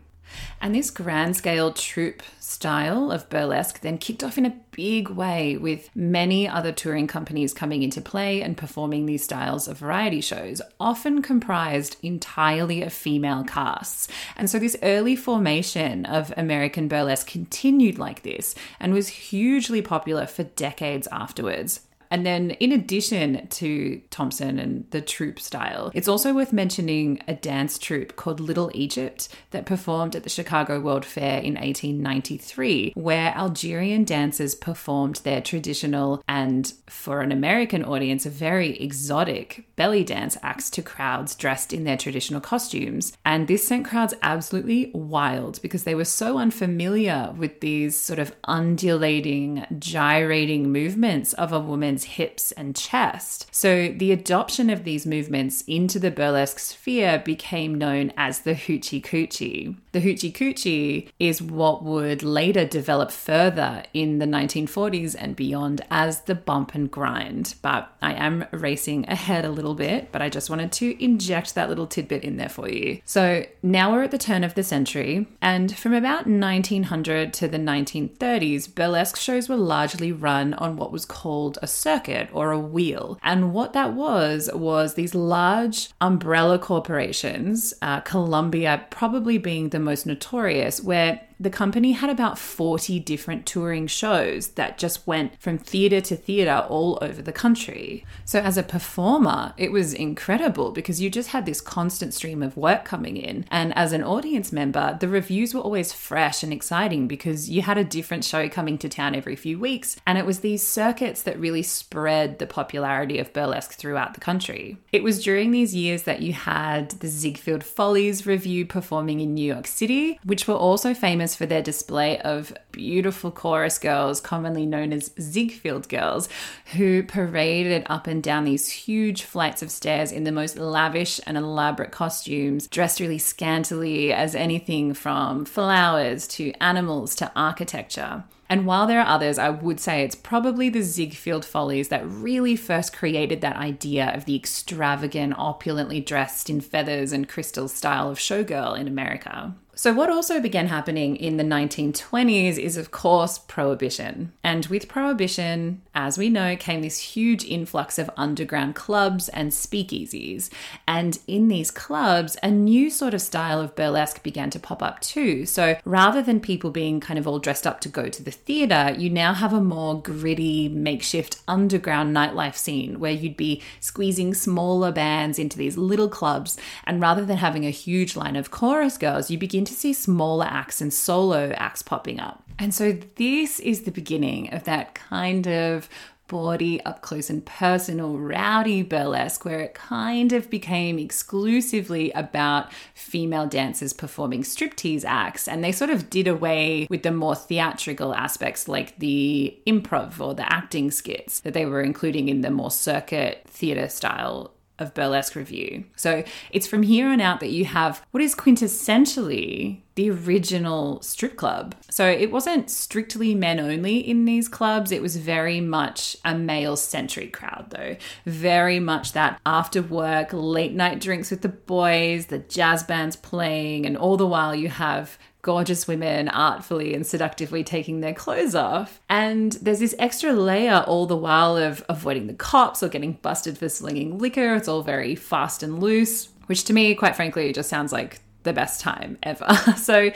And 0.62 0.76
this 0.76 0.92
grand 0.92 1.36
scale 1.36 1.74
troupe 1.74 2.22
style 2.40 3.12
of 3.12 3.30
burlesque 3.30 3.82
then 3.82 3.98
kicked 3.98 4.24
off 4.24 4.38
in 4.38 4.46
a 4.46 4.56
big 4.72 5.10
way, 5.10 5.58
with 5.58 5.90
many 5.96 6.48
other 6.48 6.72
touring 6.72 7.08
companies 7.08 7.54
coming 7.54 7.82
into 7.84 8.02
play 8.02 8.42
and 8.42 8.58
performing 8.58 9.06
these 9.06 9.24
styles 9.24 9.68
of 9.68 9.80
variety 9.80 10.22
shows, 10.22 10.62
often 10.80 11.22
comprised 11.22 11.98
entirely 12.04 12.82
of 12.84 12.94
female 12.94 13.44
casts. 13.44 14.08
And 14.36 14.50
so 14.50 14.60
this 14.60 14.78
early 14.84 15.16
formation 15.16 16.06
of 16.06 16.34
American 16.38 16.88
burlesque 16.88 17.28
continued 17.28 17.98
like 17.98 18.24
this 18.24 18.54
and 18.80 18.94
was 18.94 19.08
hugely 19.08 19.82
popular 19.82 20.28
for 20.28 20.44
decades 20.44 21.08
afterwards. 21.12 21.82
And 22.12 22.26
then, 22.26 22.52
in 22.52 22.74
addition 22.74 23.48
to 23.48 24.02
Thompson 24.10 24.60
and 24.60 24.86
the 24.92 25.02
troupe 25.02 25.40
style, 25.40 25.92
it's 25.94 26.10
also 26.10 26.34
worth 26.34 26.52
mentioning 26.52 27.22
a 27.28 27.34
dance 27.34 27.80
troupe 27.80 28.18
called 28.18 28.42
Little 28.42 28.70
Egypt 28.74 29.30
that 29.52 29.66
performed 29.66 30.16
at 30.16 30.24
the 30.24 30.30
Chicago 30.30 30.80
World 30.80 31.06
Fair 31.06 31.40
in 31.40 31.56
1893, 31.56 32.94
where 32.96 33.34
Algerian 33.34 34.04
dancers 34.04 34.54
performed 34.54 35.16
their 35.24 35.42
traditional 35.42 36.22
and, 36.28 36.74
for 36.88 37.22
an 37.22 37.32
American 37.32 37.86
audience, 37.86 38.26
a 38.26 38.30
very 38.30 38.78
exotic 38.80 39.66
belly 39.78 40.04
dance 40.04 40.38
acts 40.44 40.70
to 40.72 40.82
crowds 40.82 41.34
dressed 41.34 41.72
in 41.72 41.86
their 41.86 41.98
traditional 41.98 42.42
costumes. 42.42 43.18
And 43.26 43.48
this 43.48 43.66
sent 43.66 43.86
crowds 43.86 44.14
absolutely 44.22 44.92
wild 44.94 45.62
because 45.62 45.86
they 45.86 45.96
were 45.96 46.06
so 46.06 46.38
unfamiliar 46.38 47.34
with 47.38 47.62
these 47.62 47.98
sort 47.98 48.20
of 48.20 48.36
undulating, 48.44 49.66
gyrating 49.80 50.72
movements 50.72 51.32
of 51.34 51.54
a 51.54 51.60
woman's 51.60 52.01
hips 52.04 52.52
and 52.54 52.76
chest. 52.76 53.48
So 53.52 53.90
the 53.96 54.12
adoption 54.12 54.70
of 54.70 54.84
these 54.84 55.06
movements 55.06 55.64
into 55.68 56.00
the 56.00 56.12
burlesque 56.12 56.60
sphere 56.60 57.22
became 57.24 57.76
known 57.76 58.14
as 58.18 58.40
the 58.40 58.54
hoochie 58.54 59.04
coochie. 59.04 59.76
The 59.92 60.02
hoochie 60.02 60.34
coochie 60.34 61.10
is 61.20 61.42
what 61.42 61.84
would 61.84 62.24
later 62.24 62.66
develop 62.66 63.12
further 63.12 63.84
in 63.94 64.20
the 64.20 64.26
1940s 64.26 65.16
and 65.18 65.36
beyond 65.36 65.82
as 65.92 66.22
the 66.22 66.36
bump 66.36 66.74
and 66.74 66.90
grind. 66.90 67.56
But 67.62 67.94
I 68.02 68.14
am 68.14 68.46
racing 68.52 69.10
ahead 69.10 69.44
a 69.44 69.50
little 69.50 69.76
bit, 69.76 70.12
but 70.12 70.22
I 70.22 70.30
just 70.30 70.50
wanted 70.50 70.72
to 70.74 71.04
inject 71.04 71.56
that 71.56 71.70
little 71.70 71.88
tidbit 71.88 72.24
in 72.24 72.38
there 72.38 72.50
for 72.50 72.70
you. 72.70 73.02
So 73.06 73.46
now 73.62 73.92
we're 73.92 74.04
at 74.04 74.12
the 74.12 74.18
turn 74.18 74.44
of 74.44 74.56
the 74.56 74.64
century, 74.64 75.28
and 75.42 75.76
from 75.76 75.94
about 75.94 76.28
1900 76.28 77.34
to 77.34 77.48
the 77.48 77.58
1930s, 77.58 78.74
burlesque 78.74 79.18
shows 79.18 79.50
were 79.50 79.58
largely 79.58 80.12
run 80.12 80.54
on 80.54 80.78
what 80.78 80.92
was 80.92 81.06
called 81.06 81.58
a 81.62 81.68
circuit 81.92 82.30
or 82.32 82.52
a 82.52 82.60
wheel. 82.60 83.20
And 83.24 83.54
what 83.54 83.74
that 83.74 83.94
was, 83.94 84.50
was 84.54 84.94
these 84.94 85.16
large 85.16 85.90
umbrella 86.00 86.58
corporations, 86.60 87.74
uh, 87.82 88.00
Columbia 88.02 88.86
probably 88.90 89.38
being 89.38 89.70
the 89.70 89.80
most 89.80 90.06
notorious, 90.06 90.82
where 90.82 91.22
the 91.42 91.50
company 91.50 91.94
had 91.94 92.10
about 92.10 92.38
40 92.38 93.00
different 93.00 93.48
touring 93.48 93.88
shows 93.88 94.50
that 94.50 94.78
just 94.78 95.08
went 95.08 95.42
from 95.42 95.58
theatre 95.58 96.00
to 96.02 96.16
theatre 96.16 96.66
all 96.70 97.00
over 97.02 97.22
the 97.22 97.32
country. 97.32 98.06
So, 98.26 98.40
as 98.40 98.58
a 98.58 98.64
performer, 98.64 99.54
it 99.58 99.72
was 99.72 99.92
incredible 99.94 100.72
because 100.72 101.02
you 101.02 101.10
just 101.10 101.30
had 101.30 101.48
this 101.48 101.60
constant 101.60 102.14
stream 102.14 102.44
of 102.44 102.58
work 102.58 102.86
coming 102.86 103.18
in. 103.18 103.46
And 103.50 103.76
as 103.76 103.92
an 103.92 104.04
audience 104.04 104.52
member, 104.52 104.98
the 105.00 105.08
revues 105.08 105.56
were 105.56 105.62
always 105.62 105.92
fresh 105.92 106.44
and 106.44 106.54
exciting 106.54 107.08
because 107.08 107.50
you 107.50 107.64
had 107.64 107.80
a 107.80 107.84
different 107.84 108.24
show 108.24 108.48
coming 108.48 108.78
to 108.78 108.90
town 108.90 109.16
every 109.16 109.36
few 109.36 109.58
weeks. 109.58 109.98
And 110.06 110.20
it 110.20 110.28
was 110.28 110.42
these 110.42 110.68
circuits 110.68 111.24
that 111.24 111.40
really 111.40 111.64
spread 111.64 112.38
the 112.38 112.46
popularity 112.46 113.18
of 113.18 113.34
burlesque 113.34 113.74
throughout 113.74 114.14
the 114.14 114.20
country. 114.20 114.78
It 114.92 115.02
was 115.02 115.24
during 115.24 115.50
these 115.50 115.74
years 115.74 116.04
that 116.04 116.22
you 116.22 116.34
had 116.34 116.92
the 116.92 117.08
Ziegfeld 117.08 117.64
Follies 117.64 118.28
revue 118.28 118.66
performing 118.66 119.22
in 119.22 119.34
New 119.34 119.52
York 119.52 119.66
City, 119.66 120.20
which 120.24 120.48
were 120.48 120.54
also 120.54 120.94
famous 120.94 121.31
for 121.36 121.46
their 121.46 121.62
display 121.62 122.20
of 122.20 122.54
beautiful 122.72 123.32
chorus 123.32 123.78
girls, 123.78 124.22
commonly 124.22 124.66
known 124.66 124.94
as 124.94 125.12
Ziegfeld 125.20 125.90
girls, 125.90 126.30
who 126.74 127.04
paraded 127.04 127.86
up 127.88 128.08
and 128.08 128.22
down 128.22 128.46
these 128.46 128.70
huge 128.70 129.24
flights 129.24 129.62
of 129.62 129.72
stairs 129.72 130.12
in 130.12 130.24
the 130.24 130.32
most 130.32 130.58
lavish 130.58 131.20
and 131.26 131.38
elaborate 131.38 131.92
costumes, 131.92 132.68
dressed 132.68 133.00
really 133.00 133.18
scantily 133.18 134.14
as 134.14 134.36
anything 134.36 134.94
from 134.94 135.46
flowers 135.46 136.28
to 136.28 136.52
animals 136.62 137.16
to 137.16 137.32
architecture. 137.36 138.24
And 138.52 138.66
while 138.66 138.86
there 138.86 139.00
are 139.00 139.08
others, 139.08 139.38
I 139.38 139.50
would 139.50 139.80
say 139.80 140.04
it's 140.04 140.14
probably 140.14 140.68
the 140.68 140.82
Ziegfeld 140.82 141.46
Follies 141.46 141.88
that 141.88 142.06
really 142.06 142.58
first 142.58 142.92
created 142.92 143.40
that 143.40 143.56
idea 143.56 144.14
of 144.14 144.26
the 144.26 144.36
extravagant, 144.36 145.36
opulently 145.38 146.02
dressed 146.02 146.50
in 146.50 146.60
feathers 146.60 147.14
and 147.14 147.30
crystals 147.30 147.74
style 147.74 148.10
of 148.10 148.18
showgirl 148.18 148.78
in 148.78 148.90
America. 148.90 149.56
So, 149.74 149.94
what 149.94 150.10
also 150.10 150.42
began 150.42 150.68
happening 150.68 151.16
in 151.16 151.38
the 151.38 151.46
1920s 151.46 152.58
is, 152.58 152.76
of 152.76 152.92
course, 152.92 153.40
prohibition. 153.40 154.34
And 154.44 154.66
with 154.66 154.90
prohibition, 154.90 155.82
as 155.96 156.18
we 156.18 156.30
know, 156.30 156.58
came 156.58 156.82
this 156.82 157.00
huge 157.00 157.46
influx 157.46 157.98
of 157.98 158.10
underground 158.18 158.76
clubs 158.76 159.30
and 159.30 159.52
speakeasies. 159.52 160.50
And 160.88 161.20
in 161.26 161.48
these 161.48 161.72
clubs, 161.72 162.36
a 162.44 162.52
new 162.52 162.90
sort 162.90 163.14
of 163.14 163.22
style 163.22 163.62
of 163.62 163.76
burlesque 163.76 164.22
began 164.22 164.50
to 164.52 164.60
pop 164.60 164.84
up 164.84 165.00
too. 165.00 165.46
So, 165.46 165.78
rather 165.86 166.22
than 166.22 166.42
people 166.42 166.70
being 166.70 167.00
kind 167.00 167.18
of 167.18 167.26
all 167.26 167.40
dressed 167.40 167.66
up 167.66 167.80
to 167.82 167.90
go 167.90 168.10
to 168.10 168.22
the 168.22 168.30
theatre, 168.30 168.94
you 168.98 169.10
now 169.10 169.34
have 169.34 169.54
a 169.54 169.62
more 169.62 170.02
gritty, 170.02 170.68
makeshift 170.68 171.42
underground 171.48 172.14
nightlife 172.16 172.56
scene 172.56 173.00
where 173.00 173.12
you'd 173.12 173.38
be 173.38 173.62
squeezing 173.80 174.34
smaller 174.34 174.92
bands 174.92 175.40
into 175.40 175.58
these 175.58 175.78
little 175.78 176.10
clubs. 176.10 176.58
And 176.84 177.00
rather 177.00 177.26
than 177.26 177.38
having 177.38 177.66
a 177.66 177.70
huge 177.70 178.18
line 178.18 178.36
of 178.36 178.52
chorus 178.52 178.98
girls, 178.98 179.32
you 179.32 179.38
begin 179.38 179.61
to 179.66 179.72
to 179.72 179.78
see 179.80 179.94
smaller 179.94 180.46
acts 180.46 180.82
and 180.82 180.94
solo 180.94 181.52
acts 181.52 181.82
popping 181.82 182.20
up. 182.20 182.44
And 182.60 182.74
so 182.74 182.92
this 183.16 183.60
is 183.60 183.84
the 183.84 183.92
beginning 183.92 184.54
of 184.54 184.66
that 184.66 184.94
kind 184.94 185.48
of 185.48 185.90
body 186.28 186.82
up 186.86 187.02
close 187.02 187.30
and 187.30 187.46
personal 187.46 188.18
rowdy 188.18 188.84
burlesque 188.84 189.44
where 189.44 189.60
it 189.60 189.74
kind 189.74 190.32
of 190.32 190.50
became 190.50 190.98
exclusively 190.98 192.10
about 192.12 192.72
female 192.94 193.46
dancers 193.46 193.92
performing 193.92 194.42
striptease 194.42 195.04
acts 195.06 195.46
and 195.46 195.62
they 195.62 195.74
sort 195.74 195.90
of 195.90 196.10
did 196.10 196.30
away 196.30 196.88
with 196.90 197.04
the 197.04 197.12
more 197.12 197.36
theatrical 197.36 198.16
aspects 198.16 198.70
like 198.70 198.98
the 199.00 199.54
improv 199.68 200.22
or 200.22 200.34
the 200.34 200.54
acting 200.54 200.90
skits 200.90 201.42
that 201.42 201.54
they 201.54 201.66
were 201.66 201.82
including 201.82 202.30
in 202.30 202.40
the 202.40 202.50
more 202.50 202.72
circuit 202.72 203.42
theater 203.46 203.90
style 203.90 204.54
of 204.80 204.94
Burlesque 204.94 205.36
Revue. 205.36 205.84
So 205.96 206.24
it's 206.52 206.68
from 206.68 206.84
here 206.84 207.08
on 207.10 207.22
out 207.22 207.40
that 207.40 207.52
you 207.52 207.66
have 207.66 208.06
what 208.12 208.24
is 208.24 208.36
quintessentially 208.36 209.82
the 209.96 210.10
original 210.10 211.02
strip 211.02 211.36
club. 211.36 211.76
So 211.90 212.08
it 212.08 212.32
wasn't 212.32 212.70
strictly 212.70 213.36
men 213.36 213.60
only 213.60 213.98
in 213.98 214.26
these 214.26 214.48
clubs, 214.48 214.92
it 214.92 215.02
was 215.02 215.18
very 215.18 215.60
much 215.60 216.16
a 216.24 216.34
male 216.34 216.78
centric 216.78 217.34
crowd, 217.34 217.68
though. 217.70 217.98
Very 218.26 218.80
much 218.80 219.12
that 219.14 219.40
after 219.46 219.82
work, 219.82 220.30
late 220.32 220.74
night 220.74 221.02
drinks 221.02 221.30
with 221.30 221.42
the 221.42 221.50
boys, 221.50 222.28
the 222.28 222.40
jazz 222.40 222.84
bands 222.84 223.16
playing, 223.16 223.86
and 223.86 223.98
all 223.98 224.16
the 224.16 224.26
while 224.26 224.56
you 224.56 224.70
have 224.70 225.18
gorgeous 225.42 225.88
women 225.88 226.30
artfully 226.30 226.94
and 226.94 227.06
seductively 227.06 227.64
taking 227.64 228.02
their 228.02 228.14
clothes 228.14 228.56
off. 228.56 229.02
And 229.10 229.54
there's 229.54 229.80
this 229.80 229.96
extra 229.98 230.34
layer 230.34 230.84
all 230.88 231.06
the 231.06 231.18
while 231.18 231.58
of 231.58 231.84
avoiding 231.90 232.28
the 232.28 232.34
cops 232.34 232.84
or 232.84 232.90
getting 232.90 233.14
busted 233.14 233.58
for 233.58 233.70
slinging 233.70 234.18
liquor. 234.18 234.56
It's 234.56 234.68
all 234.68 234.84
very 234.84 235.16
fast 235.16 235.64
and 235.64 235.80
loose, 235.80 236.30
which 236.46 236.64
to 236.66 236.74
me, 236.74 236.96
quite 236.96 237.16
frankly, 237.16 237.52
just 237.54 237.70
sounds 237.70 237.92
like 237.92 238.20
the 238.44 238.54
best 238.54 238.82
time 238.82 239.18
ever. 239.24 239.48
so 239.78 240.12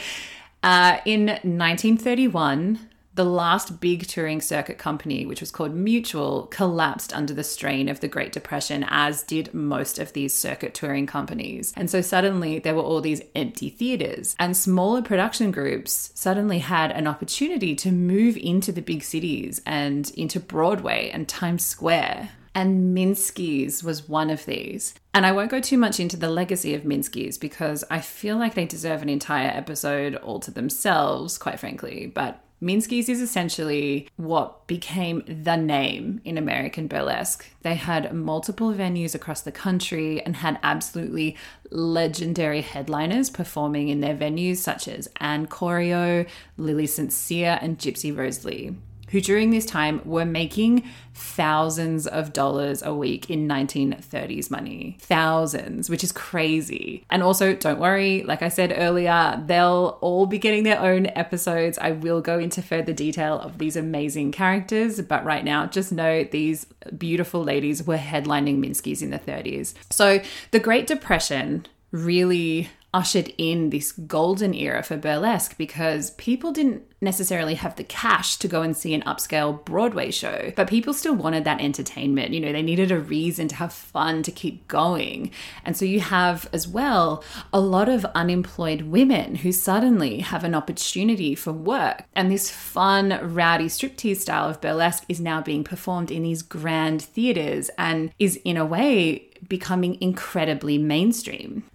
uh, 0.63 0.98
in 1.05 1.27
1931, 1.27 2.79
the 3.16 3.26
last 3.26 3.80
big 3.80 4.08
touring 4.08 4.42
circuit 4.42 4.78
company, 4.78 5.26
which 5.26 5.40
was 5.40 5.52
called 5.52 5.74
Mutual, 5.74 6.48
collapsed 6.48 7.16
under 7.16 7.34
the 7.34 7.44
strain 7.44 7.90
of 7.90 8.02
the 8.02 8.08
Great 8.08 8.32
Depression, 8.32 8.86
as 8.90 9.24
did 9.24 9.54
most 9.54 10.00
of 10.00 10.14
these 10.14 10.38
circuit 10.38 10.74
touring 10.74 11.08
companies. 11.08 11.74
And 11.78 11.90
so 11.90 12.02
suddenly 12.02 12.60
there 12.60 12.76
were 12.76 12.82
all 12.82 13.02
these 13.02 13.22
empty 13.34 13.70
theaters, 13.70 14.36
and 14.38 14.56
smaller 14.56 15.02
production 15.02 15.52
groups 15.52 16.12
suddenly 16.14 16.60
had 16.60 16.92
an 16.92 17.08
opportunity 17.08 17.74
to 17.76 17.92
move 17.92 18.38
into 18.38 18.72
the 18.72 18.82
big 18.82 19.04
cities 19.04 19.62
and 19.66 20.12
into 20.12 20.40
Broadway 20.40 21.10
and 21.10 21.28
Times 21.28 21.64
Square. 21.66 22.30
And 22.54 22.98
Minsky's 22.98 23.84
was 23.84 24.08
one 24.08 24.30
of 24.30 24.46
these. 24.46 24.94
And 25.14 25.26
I 25.26 25.34
won't 25.34 25.52
go 25.52 25.60
too 25.60 25.78
much 25.78 26.00
into 26.00 26.16
the 26.16 26.30
legacy 26.30 26.74
of 26.74 26.84
Minsky's 26.84 27.38
because 27.38 27.84
I 27.92 28.00
feel 28.00 28.38
like 28.38 28.54
they 28.54 28.66
deserve 28.66 29.02
an 29.02 29.10
entire 29.10 29.50
episode 29.50 30.16
all 30.16 30.40
to 30.40 30.52
themselves, 30.52 31.38
quite 31.38 31.60
frankly. 31.60 32.10
But 32.14 32.42
Minsky's 32.62 33.10
is 33.10 33.22
essentially 33.22 34.08
what 34.16 34.66
became 34.66 35.24
the 35.28 35.58
name 35.58 36.22
in 36.24 36.38
American 36.38 36.88
burlesque. 36.88 37.46
They 37.64 37.76
had 37.76 38.14
multiple 38.14 38.74
venues 38.74 39.14
across 39.14 39.42
the 39.42 39.52
country 39.52 40.22
and 40.22 40.38
had 40.38 40.60
absolutely 40.64 41.36
legendary 41.70 42.62
headliners 42.62 43.30
performing 43.30 43.90
in 43.90 44.00
their 44.00 44.16
venues, 44.16 44.58
such 44.58 44.88
as 44.88 45.10
Ann 45.20 45.48
Corio, 45.48 46.26
Lili. 46.58 46.88
Cyr, 46.88 47.60
and 47.62 47.78
Gypsy 47.78 48.16
Rose 48.16 48.46
Lee 48.46 48.76
who 49.16 49.22
during 49.22 49.50
this 49.50 49.66
time 49.66 50.02
were 50.04 50.26
making 50.26 50.84
thousands 51.14 52.06
of 52.06 52.34
dollars 52.34 52.84
a 52.84 52.94
week 52.94 53.30
in 53.30 53.48
1930s 53.48 54.52
money. 54.52 54.98
Thousands, 55.00 55.90
which 55.90 56.04
is 56.04 56.12
crazy. 56.12 57.06
And 57.10 57.24
also, 57.24 57.56
don't 57.56 57.80
worry, 57.80 58.24
like 58.24 58.42
I 58.42 58.50
said 58.50 58.74
earlier, 58.76 59.42
they'll 59.46 59.98
all 60.02 60.26
be 60.26 60.38
getting 60.38 60.64
their 60.64 60.82
own 60.82 61.06
episodes. 61.06 61.78
I 61.78 61.92
will 61.92 62.20
go 62.20 62.38
into 62.38 62.62
further 62.62 62.92
detail 62.92 63.40
of 63.40 63.58
these 63.58 63.78
amazing 63.78 64.34
characters, 64.34 65.00
but 65.00 65.24
right 65.24 65.46
now, 65.46 65.66
just 65.66 65.94
know 65.94 66.26
these 66.26 66.66
beautiful 66.98 67.42
ladies 67.42 67.88
were 67.88 67.96
headlining 67.96 68.58
Minsky's 68.58 69.02
in 69.02 69.12
the 69.12 69.20
30s. 69.20 69.76
So, 69.92 70.20
the 70.52 70.60
Great 70.60 70.88
Depression 70.88 71.68
really 71.94 72.68
ushered 72.96 73.34
in 73.38 73.72
this 73.72 73.92
golden 73.92 74.54
era 74.54 74.82
for 74.82 74.96
burlesque 74.96 75.58
because 75.58 76.12
people 76.12 76.54
didn't 76.54 76.82
necessarily 77.02 77.56
have 77.56 77.75
the 77.75 77.84
cash 77.84 78.38
to 78.38 78.48
go 78.48 78.62
and 78.62 78.75
see 78.75 78.94
an 78.94 79.02
upscale 79.02 79.64
Broadway 79.66 80.10
show, 80.10 80.54
but 80.56 80.70
people 80.70 80.94
still 80.94 81.14
wanted 81.14 81.44
that 81.44 81.60
entertainment. 81.60 82.34
You 82.34 82.40
know, 82.40 82.54
they 82.54 82.62
needed 82.62 82.94
a 82.94 83.00
reason 83.00 83.50
to 83.50 83.56
have 83.56 83.74
fun 83.74 84.24
to 84.24 84.32
keep 84.32 84.66
going. 84.70 85.32
And 85.66 85.75
so 85.75 85.84
you 85.84 86.00
have 86.00 86.48
as 86.54 86.70
well 86.70 87.22
a 87.52 87.60
lot 87.60 87.90
of 87.90 88.06
unemployed 88.16 88.84
women 88.84 89.36
who 89.36 89.52
suddenly 89.52 90.20
have 90.20 90.46
an 90.46 90.56
opportunity 90.56 91.36
for 91.36 91.52
work. 91.52 92.06
And 92.16 92.32
this 92.32 92.50
fun, 92.50 93.20
rowdy 93.22 93.66
striptease 93.66 94.22
style 94.22 94.50
of 94.50 94.62
burlesque 94.62 95.04
is 95.10 95.20
now 95.20 95.42
being 95.42 95.66
performed 95.66 96.12
in 96.12 96.24
these 96.24 96.42
grand 96.42 97.02
theaters 97.02 97.70
and 97.78 98.14
is 98.20 98.38
in 98.46 98.56
a 98.56 98.66
way 98.66 99.28
becoming 99.50 100.02
incredibly 100.02 100.78
mainstream. 100.78 101.66